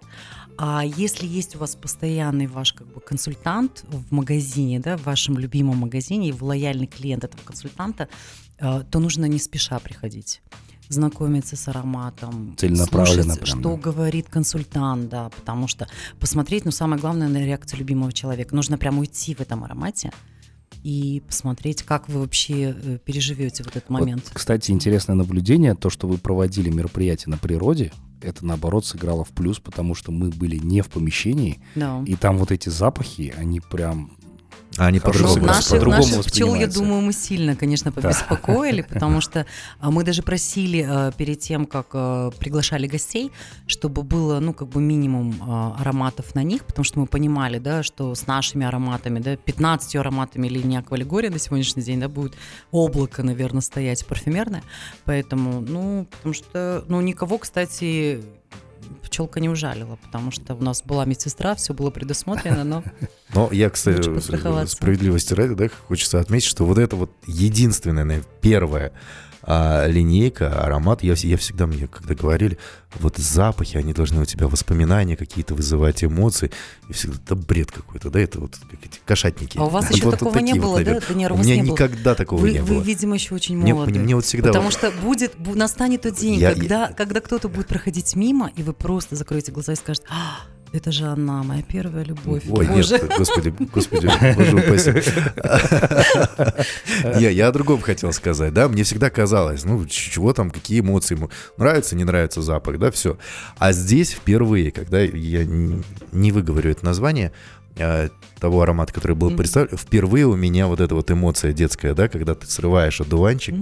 А 0.58 0.84
если 0.84 1.28
есть 1.28 1.56
у 1.56 1.60
вас 1.60 1.76
постоянный 1.76 2.48
ваш 2.48 2.74
как 2.74 2.88
бы 2.88 3.00
консультант 3.00 3.84
в 3.88 4.12
магазине, 4.12 4.80
да, 4.80 4.98
в 4.98 5.04
вашем 5.04 5.38
любимом 5.38 5.78
магазине, 5.78 6.30
и 6.30 6.32
вы 6.32 6.48
лояльный 6.48 6.88
клиент 6.88 7.24
этого 7.24 7.42
консультанта, 7.44 8.10
э, 8.58 8.84
то 8.90 9.00
нужно 9.00 9.26
не 9.26 9.38
спеша 9.38 9.78
приходить 9.80 10.42
знакомиться 10.90 11.56
с 11.56 11.68
ароматом, 11.68 12.56
Целенаправленно 12.58 13.24
слушать, 13.36 13.42
прям, 13.42 13.60
что 13.62 13.76
да. 13.76 13.82
говорит 13.82 14.30
консультант, 14.30 15.10
да, 15.10 15.30
потому 15.30 15.68
что 15.68 15.88
посмотреть, 16.20 16.66
ну, 16.66 16.72
самое 16.72 17.00
главное, 17.02 17.28
на 17.28 17.44
реакцию 17.44 17.80
любимого 17.80 18.12
человека. 18.14 18.56
Нужно 18.56 18.78
прям 18.78 19.00
уйти 19.00 19.36
в 19.36 19.42
этом 19.42 19.64
аромате 19.64 20.12
и 20.84 21.22
посмотреть, 21.26 21.84
как 21.84 22.08
вы 22.08 22.20
вообще 22.22 22.76
э, 22.78 23.00
переживете 23.04 23.64
вот 23.64 23.76
этот 23.76 23.90
Вот, 23.90 24.00
момент. 24.00 24.30
кстати, 24.34 24.72
интересное 24.72 25.16
наблюдение, 25.16 25.76
то, 25.76 25.90
что 25.90 26.08
вы 26.08 26.18
проводили 26.18 26.70
мероприятие 26.70 27.32
на 27.32 27.38
природе, 27.38 27.92
это 28.22 28.46
наоборот 28.46 28.86
сыграло 28.86 29.24
в 29.24 29.30
плюс, 29.30 29.60
потому 29.60 29.96
что 29.96 30.12
мы 30.12 30.30
были 30.30 30.58
не 30.58 30.82
в 30.82 30.90
помещении, 30.90 31.62
Да. 31.76 32.04
и 32.06 32.16
там 32.16 32.38
вот 32.38 32.52
эти 32.52 32.70
запахи, 32.70 33.34
они 33.38 33.60
прям 33.60 34.17
А 34.78 34.88
они 34.88 35.00
по-другому 35.00 35.46
наших, 35.46 35.72
по-другому 35.72 36.08
наших 36.08 36.26
пчел, 36.26 36.54
я 36.56 36.68
думаю, 36.68 37.02
мы 37.02 37.14
сильно, 37.14 37.56
конечно, 37.56 37.92
побеспокоили, 37.92 38.82
потому 38.90 39.22
что 39.22 39.46
а, 39.80 39.90
мы 39.90 40.04
даже 40.04 40.22
просили 40.22 40.86
э, 40.88 41.12
перед 41.18 41.40
тем, 41.40 41.66
как 41.66 41.88
э, 41.94 42.32
приглашали 42.40 42.88
гостей, 42.88 43.32
чтобы 43.66 44.04
было, 44.04 44.40
ну, 44.40 44.54
как 44.54 44.68
бы 44.70 44.80
минимум 44.82 45.36
ароматов 45.80 46.36
на 46.36 46.44
них, 46.44 46.64
потому 46.66 46.84
что 46.84 47.00
мы 47.00 47.08
понимали, 47.08 47.58
да, 47.58 47.82
что 47.84 48.14
с 48.14 48.28
нашими 48.28 48.66
ароматами, 48.66 49.20
да, 49.20 49.36
15 49.36 49.96
ароматами 49.96 50.48
линии 50.48 50.78
Аквалигория 50.78 51.32
на 51.32 51.40
сегодняшний 51.40 51.84
день, 51.84 52.00
да, 52.00 52.08
будет 52.08 52.36
облако, 52.72 53.24
наверное, 53.24 53.62
стоять 53.62 54.06
парфюмерное, 54.06 54.64
поэтому, 55.06 55.62
ну, 55.62 56.08
потому 56.12 56.34
что, 56.34 56.84
ну, 56.88 57.02
никого, 57.02 57.38
кстати, 57.40 58.22
пчелка 59.04 59.40
не 59.40 59.50
ужалила, 59.50 59.98
потому 60.04 60.32
что 60.32 60.56
у 60.56 60.64
нас 60.64 60.82
была 60.84 61.06
медсестра, 61.06 61.56
все 61.56 61.74
было 61.74 61.90
предусмотрено, 61.90 62.64
но 62.64 62.84
Но 63.34 63.50
я, 63.52 63.70
кстати, 63.70 64.02
справедливости 64.68 65.34
ради, 65.34 65.54
да, 65.54 65.68
хочется 65.88 66.20
отметить, 66.20 66.48
что 66.48 66.66
вот 66.66 66.78
это 66.78 66.96
вот 66.96 67.12
единственная, 67.26 68.06
наверное, 68.06 68.30
первая 68.42 68.94
а, 69.50 69.88
линейка, 69.88 70.62
аромат, 70.62 71.04
я, 71.04 71.14
я 71.14 71.38
всегда 71.38 71.66
мне, 71.68 71.88
когда 71.88 72.14
говорили, 72.16 72.58
вот 73.00 73.16
запахи, 73.18 73.78
они 73.78 73.94
должны 73.94 74.22
у 74.22 74.26
тебя 74.26 74.48
воспоминания 74.48 75.16
какие-то 75.16 75.56
вызывать, 75.56 76.04
эмоции, 76.04 76.52
и 76.90 76.94
всегда, 76.94 77.16
это 77.24 77.36
бред 77.36 77.72
какой-то, 77.72 78.10
да, 78.10 78.20
это 78.20 78.42
вот 78.42 78.58
как 78.70 78.86
эти 78.86 79.00
кошатники. 79.06 79.58
А 79.58 79.64
у 79.64 79.70
вас 79.70 79.86
Вот- 79.90 79.96
еще 79.96 80.06
вот 80.06 80.12
такого 80.20 80.34
такие 80.34 80.54
не 80.54 80.60
вот, 80.60 80.66
было, 80.68 80.78
да, 80.80 80.84
наверное. 80.86 81.08
Даниэр? 81.08 81.32
У 81.32 81.36
У 81.36 81.38
меня 81.40 81.56
не 81.56 81.62
было? 81.62 81.72
никогда 81.72 82.14
такого 82.16 82.40
Вы, 82.42 82.52
не 82.52 82.60
вы, 82.60 82.76
было. 82.76 82.82
видимо, 82.84 83.14
еще 83.16 83.36
очень 83.36 83.58
Мне, 83.58 83.74
молоды. 83.74 83.98
мне 84.00 84.16
вот 84.16 84.26
всегда... 84.26 84.50
Потому 84.50 84.66
вот- 84.66 84.74
что 84.74 84.92
будет, 84.92 85.36
бу- 85.38 85.56
настанет 85.56 86.02
тот 86.02 86.16
день, 86.16 86.36
Я- 86.40 86.54
когда, 86.54 86.88
когда 86.92 87.22
кто-то 87.22 87.48
будет 87.48 87.68
проходить 87.68 88.16
мимо, 88.18 88.52
и 88.56 88.64
вы 88.64 88.74
просто 88.74 89.16
закроете 89.16 89.54
глаза 89.54 89.72
и 89.74 89.76
скажете, 89.78 90.06
«А, 90.10 90.42
это 90.74 90.92
же 90.92 91.06
она, 91.06 91.44
моя 91.44 91.62
первая 91.62 92.04
любовь. 92.04 92.44
Ой, 92.50 92.68
Боже». 92.68 93.00
нет, 93.00 93.14
господи, 93.18 93.50
господи, 93.74 94.10
боже 94.36 94.58
упаси. 94.58 94.92
Не, 97.20 97.32
я 97.32 97.48
о 97.48 97.52
другом 97.52 97.82
хотел 97.82 98.12
сказать, 98.14 98.54
да, 98.54 98.68
мне 98.68 98.84
всегда 98.84 99.10
казалось, 99.10 99.64
ну, 99.64 99.86
чего 99.86 100.34
там, 100.34 100.52
какие 100.52 100.82
эмоции 100.82 101.16
ему, 101.16 101.30
нравится, 101.58 101.96
не 101.96 102.04
нравится 102.04 102.42
запах, 102.42 102.80
да, 102.80 102.92
все. 102.92 103.18
А 103.58 103.72
здесь 103.72 104.12
впервые, 104.12 104.72
когда 104.72 105.00
я 105.00 105.46
не 105.46 106.32
выговорю 106.32 106.72
это 106.72 106.86
название, 106.86 107.32
а, 107.80 108.10
того 108.40 108.62
аромата, 108.62 108.94
который 108.94 109.16
был 109.16 109.32
представлен, 109.32 109.78
впервые 109.78 110.26
у 110.26 110.36
меня 110.36 110.68
вот 110.68 110.82
эта 110.82 110.96
вот 110.96 111.12
эмоция 111.12 111.54
детская, 111.54 111.94
да, 111.94 112.08
когда 112.08 112.36
ты 112.36 112.48
срываешь 112.48 113.02
одуванчик, 113.02 113.56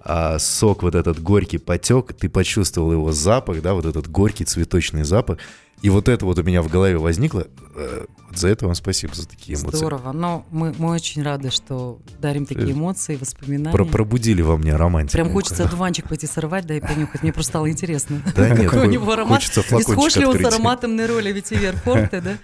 а 0.00 0.38
сок 0.38 0.82
вот 0.82 0.94
этот 0.94 1.20
горький 1.22 1.58
потек, 1.58 2.12
ты 2.12 2.28
почувствовал 2.28 2.92
его 2.92 3.12
запах, 3.12 3.60
да, 3.62 3.74
вот 3.74 3.84
этот 3.86 4.08
горький 4.08 4.44
цветочный 4.44 5.04
запах, 5.04 5.38
и 5.82 5.90
вот 5.90 6.08
это 6.08 6.24
вот 6.24 6.38
у 6.38 6.42
меня 6.42 6.60
в 6.62 6.68
голове 6.68 6.98
возникло. 6.98 7.46
Э, 7.76 8.06
За 8.34 8.48
это 8.48 8.66
вам 8.66 8.74
спасибо, 8.74 9.14
за 9.14 9.28
такие 9.28 9.56
эмоции. 9.56 9.76
Здорово. 9.78 10.10
Но 10.12 10.44
мы, 10.50 10.74
мы 10.76 10.90
очень 10.90 11.22
рады, 11.22 11.50
что 11.50 12.00
дарим 12.20 12.46
такие 12.46 12.72
эмоции, 12.72 13.14
воспоминания. 13.16 13.70
Про- 13.76 13.84
пробудили 13.84 14.42
во 14.42 14.56
мне 14.56 14.74
романтику. 14.74 15.12
Прям 15.12 15.32
хочется 15.32 15.64
одуванчик 15.64 16.08
пойти 16.08 16.26
сорвать, 16.26 16.66
да, 16.66 16.74
и 16.74 16.80
понюхать. 16.80 17.22
Мне 17.22 17.32
просто 17.32 17.52
стало 17.52 17.70
интересно. 17.70 18.20
Да 18.34 18.48
нет, 18.50 18.70
Какой 18.70 18.88
у 18.88 18.90
него 18.90 19.12
аромат. 19.12 19.36
хочется 19.42 19.60
И 19.60 19.64
схож 19.64 19.84
флакончик 19.84 20.16
ли 20.20 20.26
он 20.26 20.38
с 20.40 20.44
ароматом 20.44 20.96
Нероли 20.96 21.32
Ветивер 21.32 21.76
Форте, 21.76 22.20
да? 22.20 22.38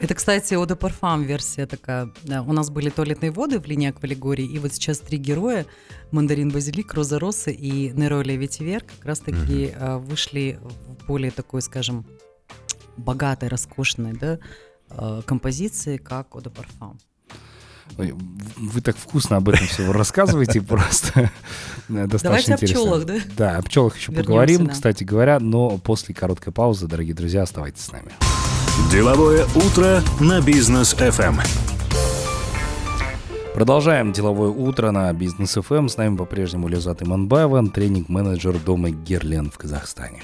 Это, 0.00 0.14
кстати, 0.14 0.54
Ода 0.54 0.76
Парфам 0.76 1.24
версия 1.24 1.66
такая. 1.66 2.10
Да, 2.22 2.42
у 2.42 2.52
нас 2.52 2.70
были 2.70 2.88
туалетные 2.88 3.30
воды 3.30 3.60
в 3.60 3.66
линии 3.66 3.90
Аквалигории, 3.90 4.46
и 4.46 4.58
вот 4.58 4.72
сейчас 4.72 4.98
три 4.98 5.18
героя, 5.18 5.66
Мандарин 6.10 6.48
Базилик, 6.48 6.94
Роза 6.94 7.18
Росса 7.18 7.50
и 7.50 7.90
Нероли 7.90 8.32
Ветивер, 8.32 8.82
как 8.82 9.04
раз-таки 9.04 9.74
а, 9.76 9.98
вышли 9.98 10.58
в 10.62 11.06
более 11.06 11.30
такой, 11.30 11.60
скажем, 11.60 12.06
богатой, 12.96 13.50
роскошной, 13.50 14.14
да, 14.14 14.38
а, 14.88 15.20
композиции, 15.20 15.98
как 15.98 16.34
Ода 16.34 16.48
Парфам. 16.48 16.98
Ой, 17.98 18.14
Вы 18.56 18.80
так 18.80 18.96
вкусно 18.96 19.36
об 19.36 19.50
этом 19.50 19.66
все 19.66 19.92
рассказываете, 19.92 20.62
просто 20.66 21.30
достаточно 21.88 22.18
Давайте 22.22 22.52
о 22.52 22.54
интересно. 22.54 22.80
пчелах, 22.80 23.04
да? 23.04 23.18
Да, 23.36 23.56
о 23.58 23.62
пчелах 23.62 23.96
еще 23.98 24.12
Вернемся, 24.12 24.26
поговорим, 24.26 24.66
да. 24.66 24.72
кстати 24.72 25.04
говоря, 25.04 25.40
но 25.40 25.76
после 25.76 26.14
короткой 26.14 26.54
паузы, 26.54 26.86
дорогие 26.86 27.14
друзья, 27.14 27.42
оставайтесь 27.42 27.84
с 27.84 27.92
нами. 27.92 28.12
Деловое 28.88 29.46
утро 29.56 30.00
на 30.20 30.40
бизнес 30.40 30.94
FM. 30.94 31.40
Продолжаем 33.54 34.12
деловое 34.12 34.50
утро 34.50 34.90
на 34.92 35.12
Бизнес 35.12 35.54
ФМ. 35.54 35.88
С 35.88 35.96
нами 35.96 36.16
по-прежнему 36.16 36.68
Лизат 36.68 37.02
Иманбаева, 37.02 37.68
тренинг-менеджер 37.68 38.58
дома 38.58 38.90
Герлен 38.90 39.50
в 39.50 39.58
Казахстане. 39.58 40.22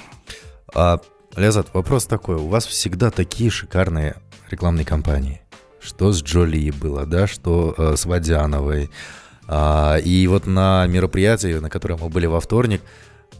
А, 0.73 0.99
Лязат, 1.35 1.73
вопрос 1.73 2.05
такой. 2.05 2.37
У 2.37 2.47
вас 2.47 2.65
всегда 2.65 3.11
такие 3.11 3.49
шикарные 3.49 4.15
рекламные 4.49 4.85
кампании. 4.85 5.41
Что 5.79 6.13
с 6.13 6.23
Джоли 6.23 6.71
было, 6.71 7.05
да, 7.05 7.27
что 7.27 7.75
э, 7.77 7.95
с 7.97 8.05
Водяновой. 8.05 8.89
А, 9.47 9.97
и 9.97 10.25
вот 10.27 10.47
на 10.47 10.87
мероприятии, 10.87 11.59
на 11.59 11.69
котором 11.69 11.99
мы 12.01 12.09
были 12.09 12.25
во 12.25 12.39
вторник, 12.39 12.81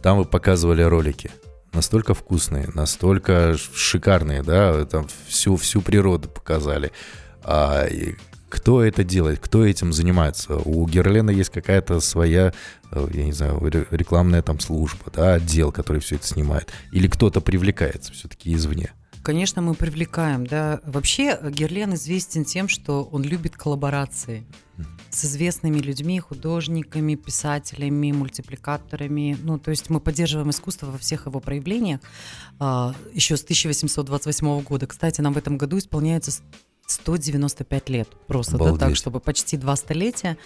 там 0.02 0.18
вы 0.18 0.26
показывали 0.26 0.82
ролики. 0.82 1.30
Настолько 1.72 2.14
вкусные, 2.14 2.68
настолько 2.74 3.56
шикарные, 3.56 4.42
да, 4.42 4.84
там 4.86 5.06
всю, 5.26 5.56
всю 5.56 5.80
природу 5.82 6.28
показали. 6.28 6.92
А, 7.44 7.84
и 7.84 8.14
Кто 8.48 8.82
это 8.82 9.04
делает? 9.04 9.38
Кто 9.40 9.64
этим 9.66 9.92
занимается? 9.92 10.56
У 10.56 10.86
Герлена 10.86 11.30
есть 11.30 11.50
какая-то 11.50 12.00
своя, 12.00 12.54
э, 12.90 13.08
я 13.12 13.24
не 13.24 13.32
знаю, 13.32 13.60
рекламная 13.90 14.40
там 14.42 14.58
служба, 14.60 15.04
да, 15.14 15.34
отдел, 15.34 15.70
который 15.70 16.00
все 16.00 16.16
это 16.16 16.26
снимает. 16.26 16.72
Или 16.90 17.08
кто-то 17.08 17.40
привлекается 17.42 18.12
все-таки 18.12 18.54
извне? 18.54 18.92
Конечно, 19.22 19.60
мы 19.60 19.74
привлекаем, 19.74 20.46
да. 20.46 20.80
Вообще 20.86 21.38
Герлен 21.50 21.94
известен 21.94 22.44
тем, 22.46 22.68
что 22.68 23.04
он 23.04 23.22
любит 23.22 23.56
коллаборации 23.56 24.46
с 25.18 25.24
известными 25.24 25.78
людьми, 25.78 26.20
художниками, 26.20 27.14
писателями, 27.16 28.12
мультипликаторами. 28.12 29.36
Ну, 29.42 29.58
то 29.58 29.70
есть 29.70 29.90
мы 29.90 30.00
поддерживаем 30.00 30.50
искусство 30.50 30.86
во 30.86 30.98
всех 30.98 31.26
его 31.26 31.40
проявлениях 31.40 32.00
а, 32.58 32.94
еще 33.12 33.36
с 33.36 33.42
1828 33.42 34.62
года. 34.62 34.86
Кстати, 34.86 35.20
нам 35.20 35.32
в 35.32 35.38
этом 35.38 35.58
году 35.58 35.78
исполняется 35.78 36.30
195 36.88 37.88
лет 37.90 38.08
просто, 38.26 38.56
да, 38.56 38.74
так, 38.76 38.96
чтобы 38.96 39.20
почти 39.20 39.56
два 39.56 39.76
столетия. 39.76 40.38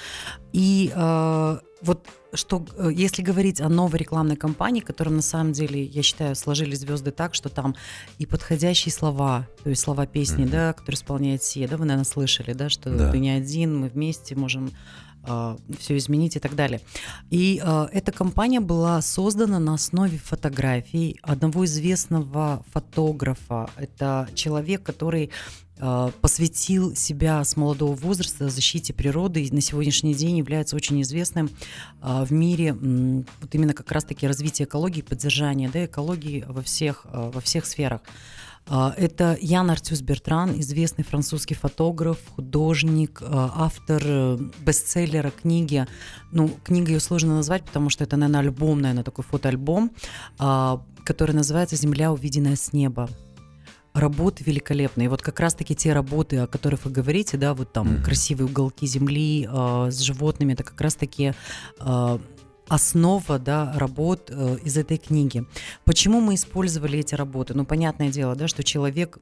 И 0.52 0.92
э, 0.94 1.59
вот 1.83 2.07
что, 2.35 2.66
э, 2.76 2.90
если 2.92 3.22
говорить 3.22 3.61
о 3.61 3.68
новой 3.68 3.98
рекламной 3.98 4.35
кампании, 4.35 4.81
которая 4.81 5.14
на 5.14 5.22
самом 5.22 5.52
деле, 5.52 5.85
я 5.85 6.02
считаю, 6.02 6.35
сложили 6.35 6.74
звезды 6.74 7.12
так, 7.12 7.35
что 7.35 7.48
там 7.48 7.76
и 8.18 8.26
подходящие 8.26 8.92
слова, 8.92 9.46
то 9.62 9.70
есть 9.70 9.83
слова 9.83 10.07
песни, 10.07 10.44
mm-hmm. 10.44 10.50
да, 10.50 10.72
которые 10.72 10.96
исполняет 10.96 11.44
Сия, 11.44 11.68
да, 11.68 11.76
вы, 11.76 11.85
наверное, 11.85 12.05
слышали, 12.05 12.52
да, 12.55 12.68
что 12.68 12.90
да. 12.90 13.12
ты 13.12 13.18
не 13.18 13.31
один, 13.31 13.78
мы 13.78 13.88
вместе 13.88 14.35
можем 14.35 14.72
э, 15.24 15.57
все 15.78 15.96
изменить 15.96 16.35
и 16.35 16.40
так 16.40 16.57
далее. 16.57 16.81
И 17.31 17.62
э, 17.62 17.87
эта 17.92 18.11
компания 18.11 18.61
была 18.61 19.00
создана 19.00 19.61
на 19.61 19.74
основе 19.74 20.18
фотографий 20.18 21.20
одного 21.22 21.64
известного 21.66 22.64
фотографа. 22.72 23.70
Это 23.76 24.28
человек, 24.35 24.83
который 24.83 25.31
посвятил 26.21 26.95
себя 26.95 27.42
с 27.42 27.57
молодого 27.57 27.95
возраста 27.95 28.49
защите 28.49 28.92
природы 28.92 29.42
и 29.42 29.53
на 29.53 29.61
сегодняшний 29.61 30.14
день 30.14 30.38
является 30.38 30.77
очень 30.77 31.03
известным 31.03 31.51
э, 32.01 32.25
в 32.25 32.33
мире 32.33 32.73
вот 32.73 33.53
именно 33.53 33.75
как 33.75 33.90
раз-таки 33.90 34.29
развитие 34.29 34.66
экологии, 34.66 35.03
поддержание 35.03 35.68
да, 35.68 35.85
экологии 35.87 36.45
во 36.47 36.62
всех, 36.62 37.05
э, 37.07 37.31
во 37.35 37.40
всех 37.40 37.66
сферах. 37.66 38.01
Это 38.64 39.37
Ян 39.40 39.73
Артюс 39.73 40.03
Бертран, 40.03 40.61
известный 40.61 41.03
французский 41.03 41.55
фотограф, 41.55 42.18
художник, 42.37 43.21
автор 43.21 44.38
бестселлера 44.61 45.33
книги. 45.33 45.85
Ну, 46.31 46.49
книга 46.62 46.92
ее 46.92 47.01
сложно 47.01 47.35
назвать, 47.35 47.64
потому 47.64 47.90
что 47.90 48.05
это, 48.05 48.16
наверное, 48.16 48.42
альбом, 48.42 48.81
наверное, 48.81 49.03
такой 49.03 49.25
фотоальбом, 49.25 49.90
который 50.38 51.33
называется 51.33 51.75
«Земля, 51.75 52.12
увиденная 52.12 52.55
с 52.55 52.73
неба» 52.73 53.11
работы 53.94 54.44
великолепные. 54.44 55.09
Вот 55.09 55.22
как 55.22 55.40
раз-таки 55.40 55.74
те 55.74 55.92
работы, 55.92 56.38
о 56.38 56.46
которых 56.46 56.85
вы 56.85 56.90
говорите, 56.90 57.37
да, 57.37 57.55
вот 57.55 57.72
там 57.72 57.88
mm-hmm. 57.88 58.02
красивые 58.02 58.46
уголки 58.46 58.87
земли 58.87 59.48
э, 59.50 59.90
с 59.90 60.00
животными, 60.00 60.55
это 60.55 60.64
как 60.64 60.81
раз-таки 60.81 61.35
э, 61.81 62.18
основа 62.68 63.38
да, 63.38 63.72
работ 63.76 64.31
э, 64.31 64.57
из 64.64 64.76
этой 64.78 64.96
книги. 64.96 65.44
Почему 65.85 66.20
мы 66.20 66.35
использовали 66.35 66.98
эти 67.00 67.14
работы? 67.14 67.55
Ну, 67.55 67.64
понятное 67.66 68.09
дело, 68.09 68.35
да, 68.35 68.48
что 68.48 68.64
человек 68.64 69.18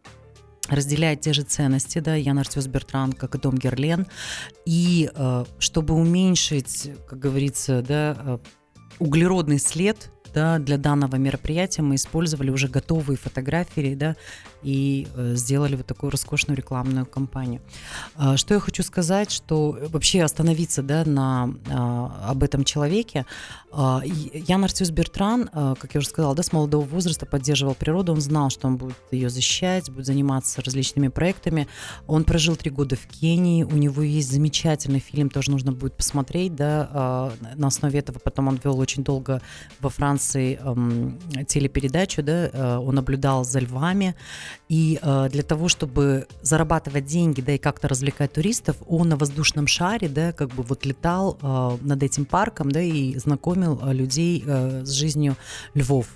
разделяет 0.68 1.20
те 1.20 1.32
же 1.32 1.42
ценности, 1.42 1.98
да, 1.98 2.14
Ян 2.14 2.38
Артюс 2.38 2.66
Бертран, 2.68 3.12
как 3.12 3.34
и 3.34 3.38
Дом 3.38 3.56
Герлен, 3.56 4.06
и 4.64 5.10
э, 5.12 5.44
чтобы 5.58 5.94
уменьшить, 5.94 6.92
как 7.08 7.18
говорится, 7.18 7.82
да, 7.82 8.16
э, 8.18 8.38
углеродный 9.00 9.58
след 9.58 10.12
да, 10.32 10.58
для 10.58 10.78
данного 10.78 11.16
мероприятия 11.16 11.82
мы 11.82 11.94
использовали 11.94 12.50
уже 12.50 12.68
готовые 12.68 13.16
фотографии, 13.16 13.94
да, 13.94 14.16
и 14.62 15.08
э, 15.14 15.34
сделали 15.36 15.76
вот 15.76 15.86
такую 15.86 16.10
роскошную 16.10 16.56
рекламную 16.56 17.06
кампанию. 17.06 17.60
Э, 18.16 18.36
что 18.36 18.54
я 18.54 18.60
хочу 18.60 18.82
сказать, 18.82 19.30
что 19.30 19.78
вообще 19.88 20.22
остановиться, 20.22 20.82
да, 20.82 21.04
на 21.04 21.54
э, 21.66 22.30
об 22.30 22.42
этом 22.42 22.64
человеке. 22.64 23.26
Э, 23.72 24.00
Ян 24.04 24.64
Артюс 24.64 24.90
Бертран, 24.90 25.50
э, 25.52 25.74
как 25.78 25.94
я 25.94 25.98
уже 25.98 26.08
сказала, 26.08 26.34
да, 26.34 26.42
с 26.42 26.52
молодого 26.52 26.84
возраста 26.84 27.26
поддерживал 27.26 27.74
природу, 27.74 28.12
он 28.12 28.20
знал, 28.20 28.50
что 28.50 28.66
он 28.66 28.76
будет 28.76 28.96
ее 29.10 29.30
защищать, 29.30 29.90
будет 29.90 30.06
заниматься 30.06 30.62
различными 30.62 31.08
проектами. 31.08 31.66
Он 32.06 32.24
прожил 32.24 32.56
три 32.56 32.70
года 32.70 32.96
в 32.96 33.06
Кении, 33.06 33.64
у 33.64 33.76
него 33.76 34.02
есть 34.02 34.30
замечательный 34.30 35.00
фильм, 35.00 35.30
тоже 35.30 35.50
нужно 35.50 35.72
будет 35.72 35.96
посмотреть, 35.96 36.54
да, 36.54 37.30
э, 37.40 37.54
на 37.56 37.66
основе 37.68 37.98
этого 37.98 38.18
потом 38.18 38.48
он 38.48 38.60
вел 38.62 38.78
очень 38.78 39.02
долго 39.02 39.40
во 39.80 39.90
Франции 39.90 40.19
Франции 40.20 40.58
э, 40.62 41.44
телепередачу, 41.44 42.22
да, 42.22 42.50
э, 42.52 42.76
он 42.76 42.94
наблюдал 42.94 43.44
за 43.44 43.60
львами, 43.60 44.14
и 44.68 44.98
э, 45.00 45.28
для 45.32 45.42
того, 45.42 45.68
чтобы 45.68 46.26
зарабатывать 46.42 47.06
деньги, 47.06 47.40
да, 47.40 47.52
и 47.52 47.58
как-то 47.58 47.88
развлекать 47.88 48.32
туристов, 48.32 48.76
он 48.86 49.08
на 49.08 49.16
воздушном 49.16 49.66
шаре, 49.66 50.08
да, 50.08 50.32
как 50.32 50.50
бы 50.50 50.62
вот 50.62 50.84
летал 50.84 51.38
э, 51.40 51.78
над 51.80 52.02
этим 52.02 52.24
парком, 52.24 52.70
да, 52.70 52.80
и 52.80 53.16
знакомил 53.18 53.80
людей 53.90 54.44
с 54.46 54.90
жизнью 54.90 55.36
львов. 55.74 56.06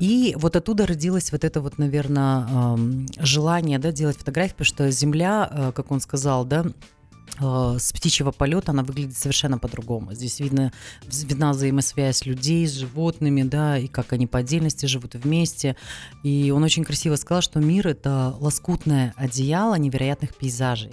И 0.00 0.34
вот 0.38 0.56
оттуда 0.56 0.86
родилось 0.86 1.30
вот 1.32 1.44
это 1.44 1.60
вот, 1.60 1.78
наверное, 1.78 2.76
желание 3.20 3.78
да, 3.78 3.92
делать 3.92 4.16
фотографии, 4.16 4.52
потому 4.52 4.66
что 4.66 4.90
Земля, 4.90 5.72
как 5.74 5.90
он 5.92 6.00
сказал, 6.00 6.44
да, 6.44 6.64
с 7.38 7.92
птичьего 7.92 8.30
полета 8.30 8.72
она 8.72 8.82
выглядит 8.82 9.16
совершенно 9.16 9.58
по-другому. 9.58 10.14
Здесь 10.14 10.40
видно, 10.40 10.72
видна 11.06 11.52
взаимосвязь 11.52 12.26
людей 12.26 12.66
с 12.66 12.72
животными, 12.72 13.42
да, 13.42 13.78
и 13.78 13.86
как 13.88 14.12
они 14.12 14.26
по 14.26 14.38
отдельности 14.38 14.86
живут 14.86 15.14
вместе. 15.14 15.76
И 16.22 16.52
он 16.54 16.62
очень 16.62 16.84
красиво 16.84 17.16
сказал, 17.16 17.42
что 17.42 17.60
мир— 17.60 17.86
это 17.88 18.34
лоскутное 18.38 19.14
одеяло 19.16 19.76
невероятных 19.76 20.36
пейзажей. 20.36 20.92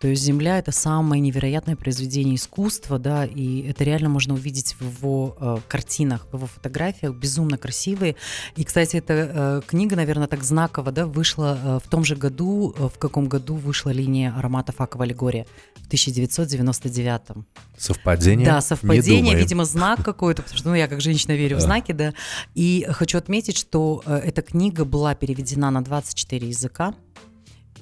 То 0.00 0.08
есть 0.08 0.22
Земля 0.22 0.58
это 0.58 0.72
самое 0.72 1.20
невероятное 1.20 1.74
произведение 1.74 2.36
искусства, 2.36 2.98
да, 2.98 3.24
и 3.24 3.62
это 3.62 3.82
реально 3.82 4.10
можно 4.10 4.34
увидеть 4.34 4.76
в 4.78 4.82
его 4.82 5.36
э, 5.40 5.56
картинах, 5.68 6.26
в 6.30 6.36
его 6.36 6.46
фотографиях, 6.46 7.14
безумно 7.14 7.56
красивые. 7.56 8.16
И, 8.56 8.64
кстати, 8.64 8.96
эта 8.96 9.14
э, 9.14 9.60
книга, 9.66 9.96
наверное, 9.96 10.26
так 10.26 10.42
знаково, 10.42 10.92
да, 10.92 11.06
вышла 11.06 11.58
э, 11.62 11.78
в 11.82 11.88
том 11.88 12.04
же 12.04 12.14
году, 12.14 12.74
э, 12.76 12.88
в 12.94 12.98
каком 12.98 13.26
году 13.26 13.54
вышла 13.54 13.88
линия 13.88 14.34
ароматов 14.36 14.82
Аква 14.82 15.04
Аллегория 15.04 15.46
в 15.76 15.86
1999. 15.86 17.22
Совпадение? 17.78 18.46
Да, 18.46 18.60
совпадение, 18.60 19.34
видимо, 19.34 19.64
знак 19.64 20.04
какой-то, 20.04 20.42
потому 20.42 20.58
что, 20.58 20.68
ну, 20.68 20.74
я 20.74 20.88
как 20.88 21.00
женщина 21.00 21.32
верю 21.32 21.56
в 21.56 21.60
знаки, 21.60 21.92
да. 21.92 22.12
И 22.54 22.86
хочу 22.90 23.16
отметить, 23.16 23.56
что 23.56 24.02
э, 24.04 24.16
эта 24.16 24.42
книга 24.42 24.84
была 24.84 25.14
переведена 25.14 25.70
на 25.70 25.82
24 25.82 26.48
языка 26.48 26.94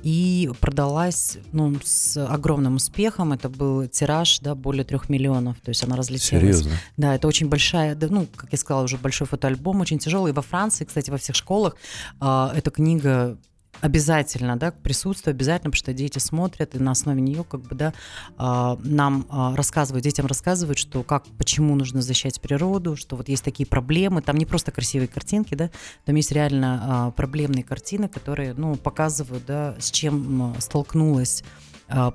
и 0.02 0.50
продалась 0.60 1.38
ну, 1.52 1.74
с 1.82 2.16
огромным 2.16 2.76
успехом. 2.76 3.32
Это 3.32 3.48
был 3.48 3.86
тираж, 3.86 4.40
да, 4.40 4.54
более 4.54 4.84
трех 4.84 5.08
миллионов, 5.08 5.60
то 5.60 5.70
есть 5.70 5.82
она 5.84 5.96
разлетелась. 5.96 6.42
Серьезно? 6.42 6.72
Да, 6.96 7.14
это 7.14 7.28
очень 7.28 7.48
большая, 7.48 7.94
да, 7.94 8.08
ну, 8.10 8.26
как 8.36 8.52
я 8.52 8.58
сказала, 8.58 8.84
уже 8.84 8.96
большой 8.96 9.26
фотоальбом, 9.26 9.80
очень 9.80 9.98
тяжелый. 9.98 10.30
И 10.30 10.34
во 10.34 10.42
Франции, 10.42 10.84
кстати, 10.84 11.10
во 11.10 11.18
всех 11.18 11.36
школах 11.36 11.76
э, 12.20 12.48
эта 12.54 12.70
книга 12.70 13.38
обязательно, 13.80 14.56
да, 14.56 14.70
присутствие 14.70 15.32
обязательно, 15.32 15.70
потому 15.70 15.78
что 15.78 15.92
дети 15.92 16.18
смотрят, 16.18 16.74
и 16.74 16.78
на 16.78 16.92
основе 16.92 17.20
нее, 17.20 17.44
как 17.44 17.60
бы, 17.62 17.74
да, 17.74 17.92
а, 18.36 18.78
нам 18.82 19.26
а, 19.28 19.54
рассказывают, 19.56 20.04
детям 20.04 20.26
рассказывают, 20.26 20.78
что 20.78 21.02
как, 21.02 21.24
почему 21.38 21.74
нужно 21.74 22.02
защищать 22.02 22.40
природу, 22.40 22.96
что 22.96 23.16
вот 23.16 23.28
есть 23.28 23.44
такие 23.44 23.66
проблемы, 23.66 24.22
там 24.22 24.36
не 24.36 24.46
просто 24.46 24.72
красивые 24.72 25.08
картинки, 25.08 25.54
да, 25.54 25.70
там 26.04 26.14
есть 26.14 26.32
реально 26.32 26.80
а, 26.82 27.10
проблемные 27.10 27.64
картины, 27.64 28.08
которые, 28.08 28.54
ну, 28.54 28.76
показывают, 28.76 29.44
да, 29.46 29.76
с 29.78 29.90
чем 29.90 30.54
столкнулась 30.58 31.42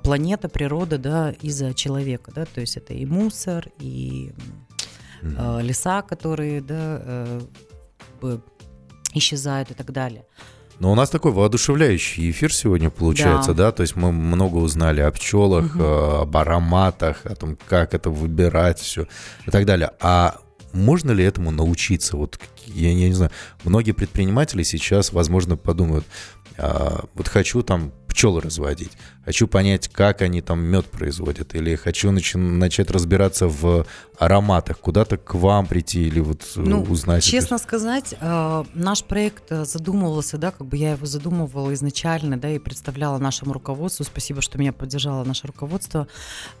планета, 0.02 0.48
природа, 0.48 0.98
да, 0.98 1.30
из-за 1.30 1.74
человека, 1.74 2.32
да, 2.34 2.44
то 2.44 2.60
есть 2.60 2.76
это 2.76 2.92
и 2.92 3.06
мусор, 3.06 3.68
и 3.78 4.32
mm-hmm. 5.22 5.62
леса, 5.62 6.02
которые, 6.02 6.60
да, 6.60 7.00
э, 7.00 7.40
исчезают 9.14 9.70
и 9.70 9.74
так 9.74 9.92
далее. 9.92 10.26
Но 10.80 10.90
у 10.90 10.94
нас 10.94 11.10
такой 11.10 11.32
воодушевляющий 11.32 12.30
эфир 12.30 12.52
сегодня 12.52 12.88
получается, 12.88 13.52
да? 13.52 13.66
да? 13.66 13.72
То 13.72 13.82
есть 13.82 13.96
мы 13.96 14.12
много 14.12 14.56
узнали 14.56 15.02
о 15.02 15.10
пчелах, 15.12 15.76
угу. 15.76 15.84
об 15.84 16.36
ароматах, 16.36 17.26
о 17.26 17.34
том, 17.34 17.58
как 17.68 17.94
это 17.94 18.08
выбирать, 18.08 18.80
все 18.80 19.06
и 19.46 19.50
так 19.50 19.66
далее. 19.66 19.90
А 20.00 20.38
можно 20.72 21.10
ли 21.10 21.22
этому 21.22 21.50
научиться? 21.50 22.16
Вот 22.16 22.40
я, 22.66 22.90
я 22.90 23.08
не 23.08 23.12
знаю, 23.12 23.30
многие 23.64 23.92
предприниматели 23.92 24.62
сейчас, 24.62 25.12
возможно, 25.12 25.58
подумают, 25.58 26.06
а, 26.56 27.04
вот 27.14 27.28
хочу 27.28 27.62
там 27.62 27.92
пчел 28.10 28.38
разводить, 28.40 28.92
хочу 29.24 29.46
понять, 29.46 29.88
как 29.88 30.22
они 30.22 30.42
там 30.42 30.60
мед 30.60 30.86
производят, 30.86 31.54
или 31.54 31.76
хочу 31.76 32.10
нач- 32.10 32.36
начать 32.36 32.90
разбираться 32.90 33.46
в 33.46 33.86
ароматах, 34.18 34.78
куда-то 34.78 35.16
к 35.16 35.34
вам 35.34 35.66
прийти 35.66 36.06
или 36.06 36.20
вот 36.20 36.42
э, 36.56 36.60
ну, 36.60 36.82
узнать. 36.82 37.24
Честно 37.24 37.54
это. 37.54 37.64
сказать, 37.64 38.14
э, 38.20 38.64
наш 38.74 39.04
проект 39.04 39.44
э, 39.50 39.64
задумывался, 39.64 40.36
да, 40.36 40.50
как 40.50 40.66
бы 40.66 40.76
я 40.76 40.92
его 40.92 41.06
задумывала 41.06 41.72
изначально, 41.72 42.36
да, 42.36 42.50
и 42.50 42.58
представляла 42.58 43.18
нашему 43.18 43.52
руководству. 43.52 44.04
Спасибо, 44.04 44.42
что 44.42 44.58
меня 44.58 44.72
поддержало 44.72 45.24
наше 45.24 45.46
руководство. 45.46 46.06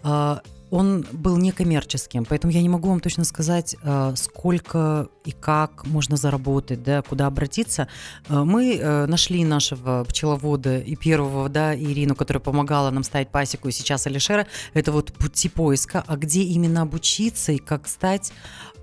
Э, 0.02 0.38
он 0.70 1.04
был 1.12 1.36
некоммерческим, 1.36 2.24
поэтому 2.24 2.52
я 2.52 2.62
не 2.62 2.68
могу 2.68 2.88
вам 2.88 3.00
точно 3.00 3.24
сказать, 3.24 3.76
э, 3.82 4.12
сколько 4.16 5.08
и 5.24 5.32
как 5.32 5.86
можно 5.86 6.16
заработать, 6.16 6.82
да, 6.82 7.02
куда 7.02 7.26
обратиться. 7.26 7.88
Э, 8.28 8.44
мы 8.44 8.76
э, 8.76 9.06
нашли 9.06 9.44
нашего 9.44 10.04
пчеловода 10.04 10.78
и 10.78 10.94
первого, 10.96 11.48
да, 11.48 11.76
Ирину, 11.76 12.14
которая 12.14 12.40
помогала 12.40 12.90
нам 12.90 13.02
ставить 13.02 13.28
пасеку, 13.28 13.68
и 13.68 13.72
сейчас 13.72 14.06
Алишера. 14.06 14.46
Это 14.72 14.92
вот 14.92 15.12
пути 15.12 15.48
поиска, 15.48 16.04
а 16.06 16.16
где 16.16 16.42
именно 16.42 16.82
обучиться 16.82 17.52
и 17.52 17.58
как 17.58 17.88
стать 17.88 18.32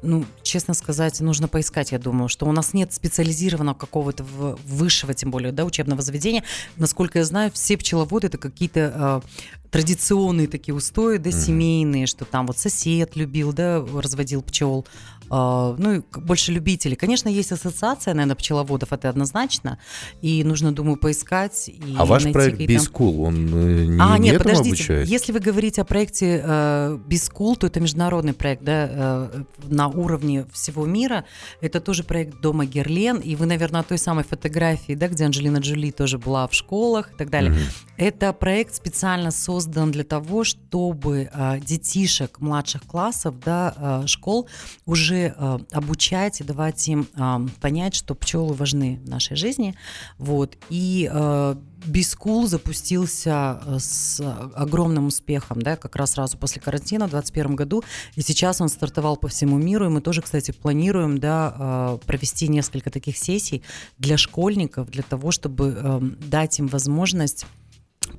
ну, 0.01 0.25
честно 0.43 0.73
сказать, 0.73 1.19
нужно 1.21 1.47
поискать, 1.47 1.91
я 1.91 1.99
думаю, 1.99 2.29
что 2.29 2.45
у 2.45 2.51
нас 2.51 2.73
нет 2.73 2.93
специализированного 2.93 3.75
какого-то 3.75 4.23
высшего, 4.23 5.13
тем 5.13 5.31
более, 5.31 5.51
да, 5.51 5.65
учебного 5.65 6.01
заведения. 6.01 6.43
Насколько 6.75 7.19
я 7.19 7.25
знаю, 7.25 7.51
все 7.51 7.77
пчеловоды 7.77 8.27
это 8.27 8.37
какие-то 8.37 9.23
традиционные 9.71 10.47
такие 10.47 10.73
устои, 10.73 11.17
да, 11.17 11.29
mm-hmm. 11.29 11.45
семейные, 11.45 12.07
что 12.07 12.25
там 12.25 12.47
вот 12.47 12.57
сосед 12.57 13.15
любил, 13.15 13.53
да, 13.53 13.85
разводил 13.93 14.41
пчел, 14.41 14.85
ну, 15.29 15.93
и 15.93 16.01
больше 16.15 16.51
любителей. 16.51 16.95
Конечно, 16.95 17.29
есть 17.29 17.51
ассоциация, 17.51 18.13
наверное, 18.13 18.35
пчеловодов, 18.35 18.93
это 18.93 19.09
однозначно, 19.09 19.79
и 20.21 20.43
нужно, 20.43 20.71
думаю, 20.71 20.97
поискать. 20.97 21.69
И 21.69 21.95
а 21.97 22.05
ваш 22.05 22.31
проект 22.31 22.57
Бискул, 22.59 23.23
он 23.23 23.35
э, 23.35 23.85
не, 23.85 23.99
а, 24.01 24.17
нет, 24.17 24.37
подождите, 24.37 24.69
обучает? 24.69 25.07
если 25.07 25.31
вы 25.31 25.39
говорите 25.39 25.81
о 25.81 25.85
проекте 25.85 26.41
э, 26.43 26.99
Бискул, 27.07 27.55
то 27.55 27.67
это 27.67 27.79
международный 27.79 28.33
проект, 28.33 28.63
да, 28.63 28.87
э, 28.89 29.43
на 29.67 29.87
уровне 29.87 30.45
всего 30.51 30.85
мира. 30.85 31.25
Это 31.61 31.79
тоже 31.79 32.03
проект 32.03 32.41
Дома 32.41 32.65
Герлен, 32.65 33.17
и 33.17 33.35
вы, 33.35 33.45
наверное, 33.45 33.81
о 33.81 33.83
той 33.83 33.97
самой 33.97 34.23
фотографии, 34.23 34.93
да, 34.93 35.07
где 35.07 35.25
Анджелина 35.25 35.57
Джоли 35.57 35.91
тоже 35.91 36.17
была 36.17 36.47
в 36.47 36.53
школах 36.53 37.11
и 37.13 37.17
так 37.17 37.29
далее. 37.29 37.51
Угу. 37.51 37.59
Это 37.97 38.33
проект 38.33 38.75
специально 38.75 39.31
создан 39.31 39.91
для 39.91 40.03
того, 40.03 40.43
чтобы 40.43 41.29
э, 41.31 41.59
детишек 41.59 42.39
младших 42.39 42.83
классов, 42.83 43.35
да, 43.43 44.01
э, 44.03 44.07
школ 44.07 44.47
уже 44.85 45.16
уже 45.17 45.33
э, 45.37 45.57
обучать 45.71 46.41
и 46.41 46.43
давать 46.43 46.87
им 46.87 47.07
э, 47.15 47.47
понять, 47.61 47.95
что 47.95 48.15
пчелы 48.15 48.53
важны 48.53 48.99
в 49.03 49.09
нашей 49.09 49.35
жизни. 49.35 49.75
Вот. 50.17 50.57
И 50.69 51.09
э, 51.11 51.55
Бискул 51.85 52.47
запустился 52.47 53.59
э, 53.65 53.77
с 53.79 54.21
огромным 54.55 55.07
успехом, 55.07 55.61
да, 55.61 55.75
как 55.75 55.95
раз 55.95 56.11
сразу 56.11 56.37
после 56.37 56.61
карантина 56.61 57.07
в 57.07 57.11
2021 57.11 57.55
году, 57.55 57.83
и 58.15 58.21
сейчас 58.21 58.61
он 58.61 58.69
стартовал 58.69 59.17
по 59.17 59.27
всему 59.27 59.57
миру, 59.57 59.85
и 59.85 59.89
мы 59.89 60.01
тоже, 60.01 60.21
кстати, 60.21 60.51
планируем, 60.51 61.17
да, 61.17 61.97
провести 62.05 62.47
несколько 62.47 62.89
таких 62.89 63.17
сессий 63.17 63.63
для 63.97 64.17
школьников, 64.17 64.89
для 64.89 65.03
того, 65.03 65.31
чтобы 65.31 66.17
дать 66.19 66.59
им 66.59 66.67
возможность 66.67 67.45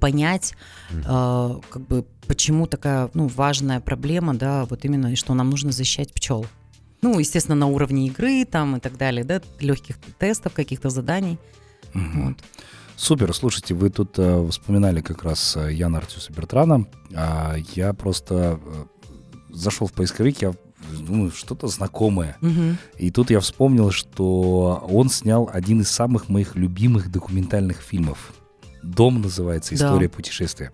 понять, 0.01 0.55
э, 0.91 1.61
как 1.71 1.87
бы, 1.87 2.05
почему 2.27 2.67
такая 2.67 3.11
ну, 3.15 3.27
важная 3.29 3.81
проблема, 3.81 4.35
да, 4.35 4.65
вот 4.65 4.85
именно, 4.85 5.13
и 5.13 5.17
что 5.17 5.35
нам 5.35 5.51
нужно 5.51 5.73
защищать 5.73 6.13
пчел. 6.13 6.47
Ну, 7.01 7.19
естественно, 7.19 7.55
на 7.55 7.67
уровне 7.67 8.07
игры 8.09 8.45
там 8.45 8.77
и 8.77 8.81
так 8.81 8.97
далее, 8.97 9.25
да, 9.25 9.41
легких 9.61 9.97
тестов, 10.19 10.53
каких-то 10.53 10.91
заданий. 10.91 11.39
Угу. 11.95 12.23
Вот. 12.23 12.37
Супер, 12.97 13.33
слушайте, 13.33 13.75
вы 13.75 13.91
тут 13.91 14.19
э, 14.19 14.49
вспоминали 14.51 15.01
как 15.01 15.23
раз 15.23 15.57
э, 15.57 15.73
Яна 15.73 15.99
Артюса 15.99 16.33
Бертрана. 16.33 16.87
А 17.15 17.55
я 17.75 17.93
просто 17.93 18.59
э, 18.61 18.85
зашел 19.51 19.87
в 19.87 19.93
поисковик, 19.93 20.43
я 20.43 20.53
думаю, 21.07 21.31
что-то 21.31 21.69
знакомое. 21.69 22.37
Угу. 22.43 22.77
И 22.99 23.11
тут 23.13 23.31
я 23.31 23.39
вспомнил, 23.39 23.93
что 23.93 24.85
он 24.91 25.11
снял 25.11 25.49
один 25.53 25.83
из 25.83 25.91
самых 25.91 26.29
моих 26.29 26.57
любимых 26.57 27.11
документальных 27.11 27.79
фильмов. 27.81 28.33
«Дом» 28.83 29.23
называется 29.23 29.75
«История 29.75 30.09
да. 30.09 30.15
путешествия». 30.15 30.73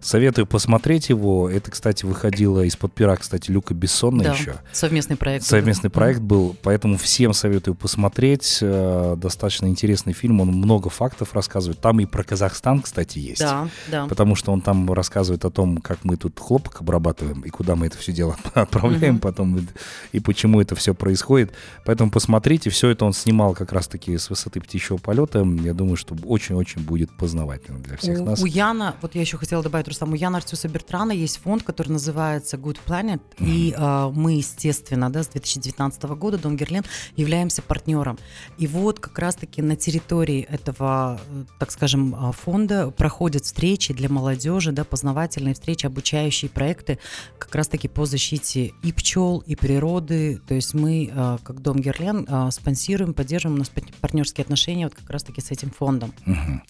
Советую 0.00 0.46
посмотреть 0.46 1.08
его. 1.08 1.50
Это, 1.50 1.70
кстати, 1.70 2.04
выходило 2.04 2.62
из-под 2.62 2.92
пера, 2.92 3.16
кстати, 3.16 3.50
Люка 3.50 3.74
Бессона 3.74 4.24
да, 4.24 4.32
еще. 4.32 4.54
Совместный 4.72 5.16
проект. 5.16 5.44
Совместный 5.44 5.90
проект 5.90 6.20
был, 6.20 6.56
поэтому 6.62 6.96
всем 6.96 7.32
советую 7.32 7.74
посмотреть. 7.74 8.58
Э, 8.60 9.16
достаточно 9.16 9.66
интересный 9.66 10.12
фильм, 10.12 10.40
он 10.40 10.48
много 10.48 10.90
фактов 10.90 11.34
рассказывает. 11.34 11.80
Там 11.80 12.00
и 12.00 12.06
про 12.06 12.22
Казахстан, 12.22 12.82
кстати, 12.82 13.18
есть. 13.18 13.40
Да, 13.40 13.68
да. 13.90 14.06
Потому 14.06 14.34
что 14.34 14.52
он 14.52 14.60
там 14.60 14.92
рассказывает 14.92 15.44
о 15.44 15.50
том, 15.50 15.78
как 15.78 16.04
мы 16.04 16.16
тут 16.16 16.38
хлопок 16.38 16.80
обрабатываем 16.80 17.40
и 17.40 17.50
куда 17.50 17.74
мы 17.74 17.86
это 17.86 17.98
все 17.98 18.12
дело 18.12 18.36
отправляем 18.54 19.16
угу. 19.16 19.22
потом 19.22 19.68
и 20.12 20.20
почему 20.20 20.60
это 20.60 20.74
все 20.74 20.94
происходит. 20.94 21.52
Поэтому 21.84 22.10
посмотрите, 22.10 22.70
все 22.70 22.90
это 22.90 23.04
он 23.04 23.12
снимал 23.12 23.54
как 23.54 23.72
раз-таки 23.72 24.16
с 24.16 24.30
высоты 24.30 24.60
птичьего 24.60 24.98
полета. 24.98 25.46
Я 25.62 25.74
думаю, 25.74 25.96
что 25.96 26.16
очень-очень 26.24 26.82
будет 26.82 27.10
познавательно 27.16 27.78
для 27.80 27.96
всех 27.96 28.20
у, 28.20 28.24
нас. 28.24 28.40
У 28.40 28.46
Яна, 28.46 28.94
вот 29.02 29.14
я 29.14 29.20
еще 29.20 29.36
хотела 29.36 29.62
добавить 29.62 29.87
Рустам, 29.88 30.12
у 30.12 30.14
Яна 30.14 30.38
Артюса 30.38 30.68
Бертрана 30.68 31.12
есть 31.12 31.38
фонд, 31.38 31.62
который 31.62 31.88
называется 31.88 32.56
Good 32.56 32.78
Planet, 32.86 33.20
mm-hmm. 33.38 33.46
и 33.46 33.74
э, 33.76 34.12
мы, 34.14 34.34
естественно, 34.34 35.10
да, 35.10 35.22
с 35.22 35.28
2019 35.28 36.02
года 36.04 36.38
Дом 36.38 36.56
Герлен 36.56 36.84
являемся 37.16 37.62
партнером. 37.62 38.18
И 38.58 38.66
вот 38.66 39.00
как 39.00 39.18
раз-таки 39.18 39.62
на 39.62 39.76
территории 39.76 40.42
этого, 40.42 41.20
э, 41.28 41.44
так 41.58 41.70
скажем, 41.70 42.14
э, 42.14 42.32
фонда 42.32 42.90
проходят 42.90 43.44
встречи 43.44 43.92
для 43.92 44.08
молодежи, 44.08 44.72
да, 44.72 44.84
познавательные 44.84 45.54
встречи, 45.54 45.86
обучающие 45.86 46.50
проекты 46.50 46.98
как 47.38 47.54
раз-таки 47.54 47.88
по 47.88 48.06
защите 48.06 48.72
и 48.82 48.92
пчел, 48.92 49.42
и 49.46 49.56
природы. 49.56 50.40
То 50.46 50.54
есть 50.54 50.74
мы, 50.74 51.10
э, 51.12 51.38
как 51.42 51.60
Дом 51.62 51.78
Герлен, 51.78 52.26
спонсируем, 52.50 53.14
поддерживаем, 53.14 53.56
у 53.56 53.58
нас 53.58 53.70
партнерские 54.00 54.42
отношения 54.42 54.84
вот 54.84 54.94
как 54.94 55.08
раз-таки 55.10 55.40
с 55.40 55.50
этим 55.50 55.70
фондом. 55.70 56.12
Mm-hmm. 56.26 56.60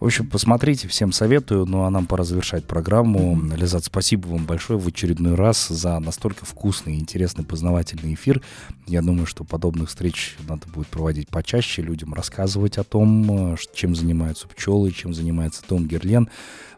В 0.00 0.04
общем, 0.04 0.28
посмотрите, 0.28 0.86
всем 0.86 1.12
советую, 1.12 1.66
ну 1.66 1.82
а 1.82 1.90
нам 1.90 2.06
пора 2.06 2.24
завершать 2.24 2.57
программу. 2.66 3.36
Mm-hmm. 3.36 3.56
Лизат, 3.56 3.84
спасибо 3.84 4.28
вам 4.28 4.46
большое 4.46 4.78
в 4.78 4.86
очередной 4.86 5.34
раз 5.34 5.68
за 5.68 5.98
настолько 5.98 6.44
вкусный, 6.44 6.98
интересный, 6.98 7.44
познавательный 7.44 8.14
эфир. 8.14 8.42
Я 8.86 9.02
думаю, 9.02 9.26
что 9.26 9.44
подобных 9.44 9.88
встреч 9.88 10.36
надо 10.48 10.66
будет 10.68 10.88
проводить 10.88 11.28
почаще, 11.28 11.82
людям 11.82 12.14
рассказывать 12.14 12.78
о 12.78 12.84
том, 12.84 13.56
чем 13.74 13.94
занимаются 13.94 14.48
пчелы, 14.48 14.90
чем 14.92 15.14
занимается 15.14 15.62
Том 15.62 15.86
Герлен. 15.86 16.28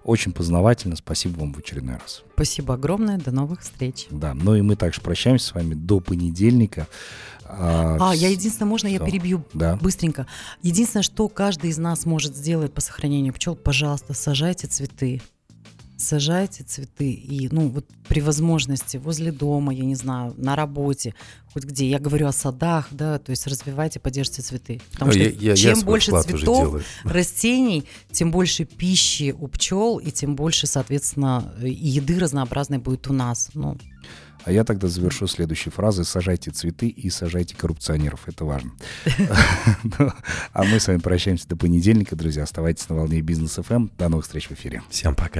Очень 0.04 0.32
познавательно. 0.32 0.96
Спасибо 0.96 1.40
вам 1.40 1.52
в 1.52 1.58
очередной 1.58 1.96
раз. 1.96 2.22
Спасибо 2.34 2.74
огромное. 2.74 3.18
До 3.18 3.30
новых 3.30 3.60
встреч. 3.60 4.06
Да, 4.10 4.34
ну 4.34 4.54
и 4.54 4.62
мы 4.62 4.76
также 4.76 5.00
прощаемся 5.00 5.48
с 5.48 5.54
вами 5.54 5.74
до 5.74 6.00
понедельника. 6.00 6.86
А, 7.52 7.96
а 8.00 8.14
я 8.14 8.28
единственное, 8.28 8.68
можно 8.68 8.88
что? 8.88 8.98
я 8.98 9.04
перебью 9.04 9.44
да. 9.52 9.76
быстренько? 9.76 10.26
Единственное, 10.62 11.02
что 11.02 11.28
каждый 11.28 11.70
из 11.70 11.78
нас 11.78 12.06
может 12.06 12.36
сделать 12.36 12.72
по 12.72 12.80
сохранению 12.80 13.34
пчел, 13.34 13.56
пожалуйста, 13.56 14.14
сажайте 14.14 14.68
цветы 14.68 15.20
сажайте 16.00 16.64
цветы 16.64 17.10
и, 17.10 17.48
ну, 17.50 17.68
вот 17.68 17.86
при 18.08 18.20
возможности 18.20 18.96
возле 18.96 19.32
дома, 19.32 19.72
я 19.72 19.84
не 19.84 19.94
знаю, 19.94 20.34
на 20.36 20.56
работе, 20.56 21.14
хоть 21.52 21.64
где. 21.64 21.88
Я 21.88 21.98
говорю 21.98 22.26
о 22.26 22.32
садах, 22.32 22.88
да, 22.90 23.18
то 23.18 23.30
есть 23.30 23.46
развивайте, 23.46 24.00
поддержите 24.00 24.42
цветы. 24.42 24.80
Потому 24.92 25.10
а 25.10 25.14
что 25.14 25.22
я, 25.22 25.56
чем 25.56 25.78
я 25.78 25.84
больше 25.84 26.22
цветов, 26.22 26.82
растений, 27.04 27.84
тем 28.10 28.30
больше 28.30 28.64
пищи 28.64 29.34
у 29.38 29.46
пчел, 29.48 29.98
и 29.98 30.10
тем 30.10 30.36
больше, 30.36 30.66
соответственно, 30.66 31.54
еды 31.62 32.18
разнообразной 32.18 32.78
будет 32.78 33.08
у 33.08 33.12
нас. 33.12 33.50
Ну, 33.54 33.76
а 34.44 34.52
я 34.52 34.64
тогда 34.64 34.88
завершу 34.88 35.26
следующей 35.26 35.70
фразой. 35.70 36.04
Сажайте 36.04 36.50
цветы 36.50 36.88
и 36.88 37.10
сажайте 37.10 37.54
коррупционеров. 37.56 38.20
Это 38.26 38.44
важно. 38.44 38.72
Ну, 39.82 40.12
а 40.52 40.64
мы 40.64 40.78
с 40.80 40.88
вами 40.88 40.98
прощаемся 40.98 41.48
до 41.48 41.56
понедельника, 41.56 42.16
друзья. 42.16 42.42
Оставайтесь 42.42 42.88
на 42.88 42.96
волне 42.96 43.20
Бизнес 43.20 43.54
ФМ. 43.54 43.88
До 43.98 44.08
новых 44.08 44.24
встреч 44.24 44.48
в 44.48 44.52
эфире. 44.52 44.82
Всем 44.90 45.14
пока. 45.14 45.38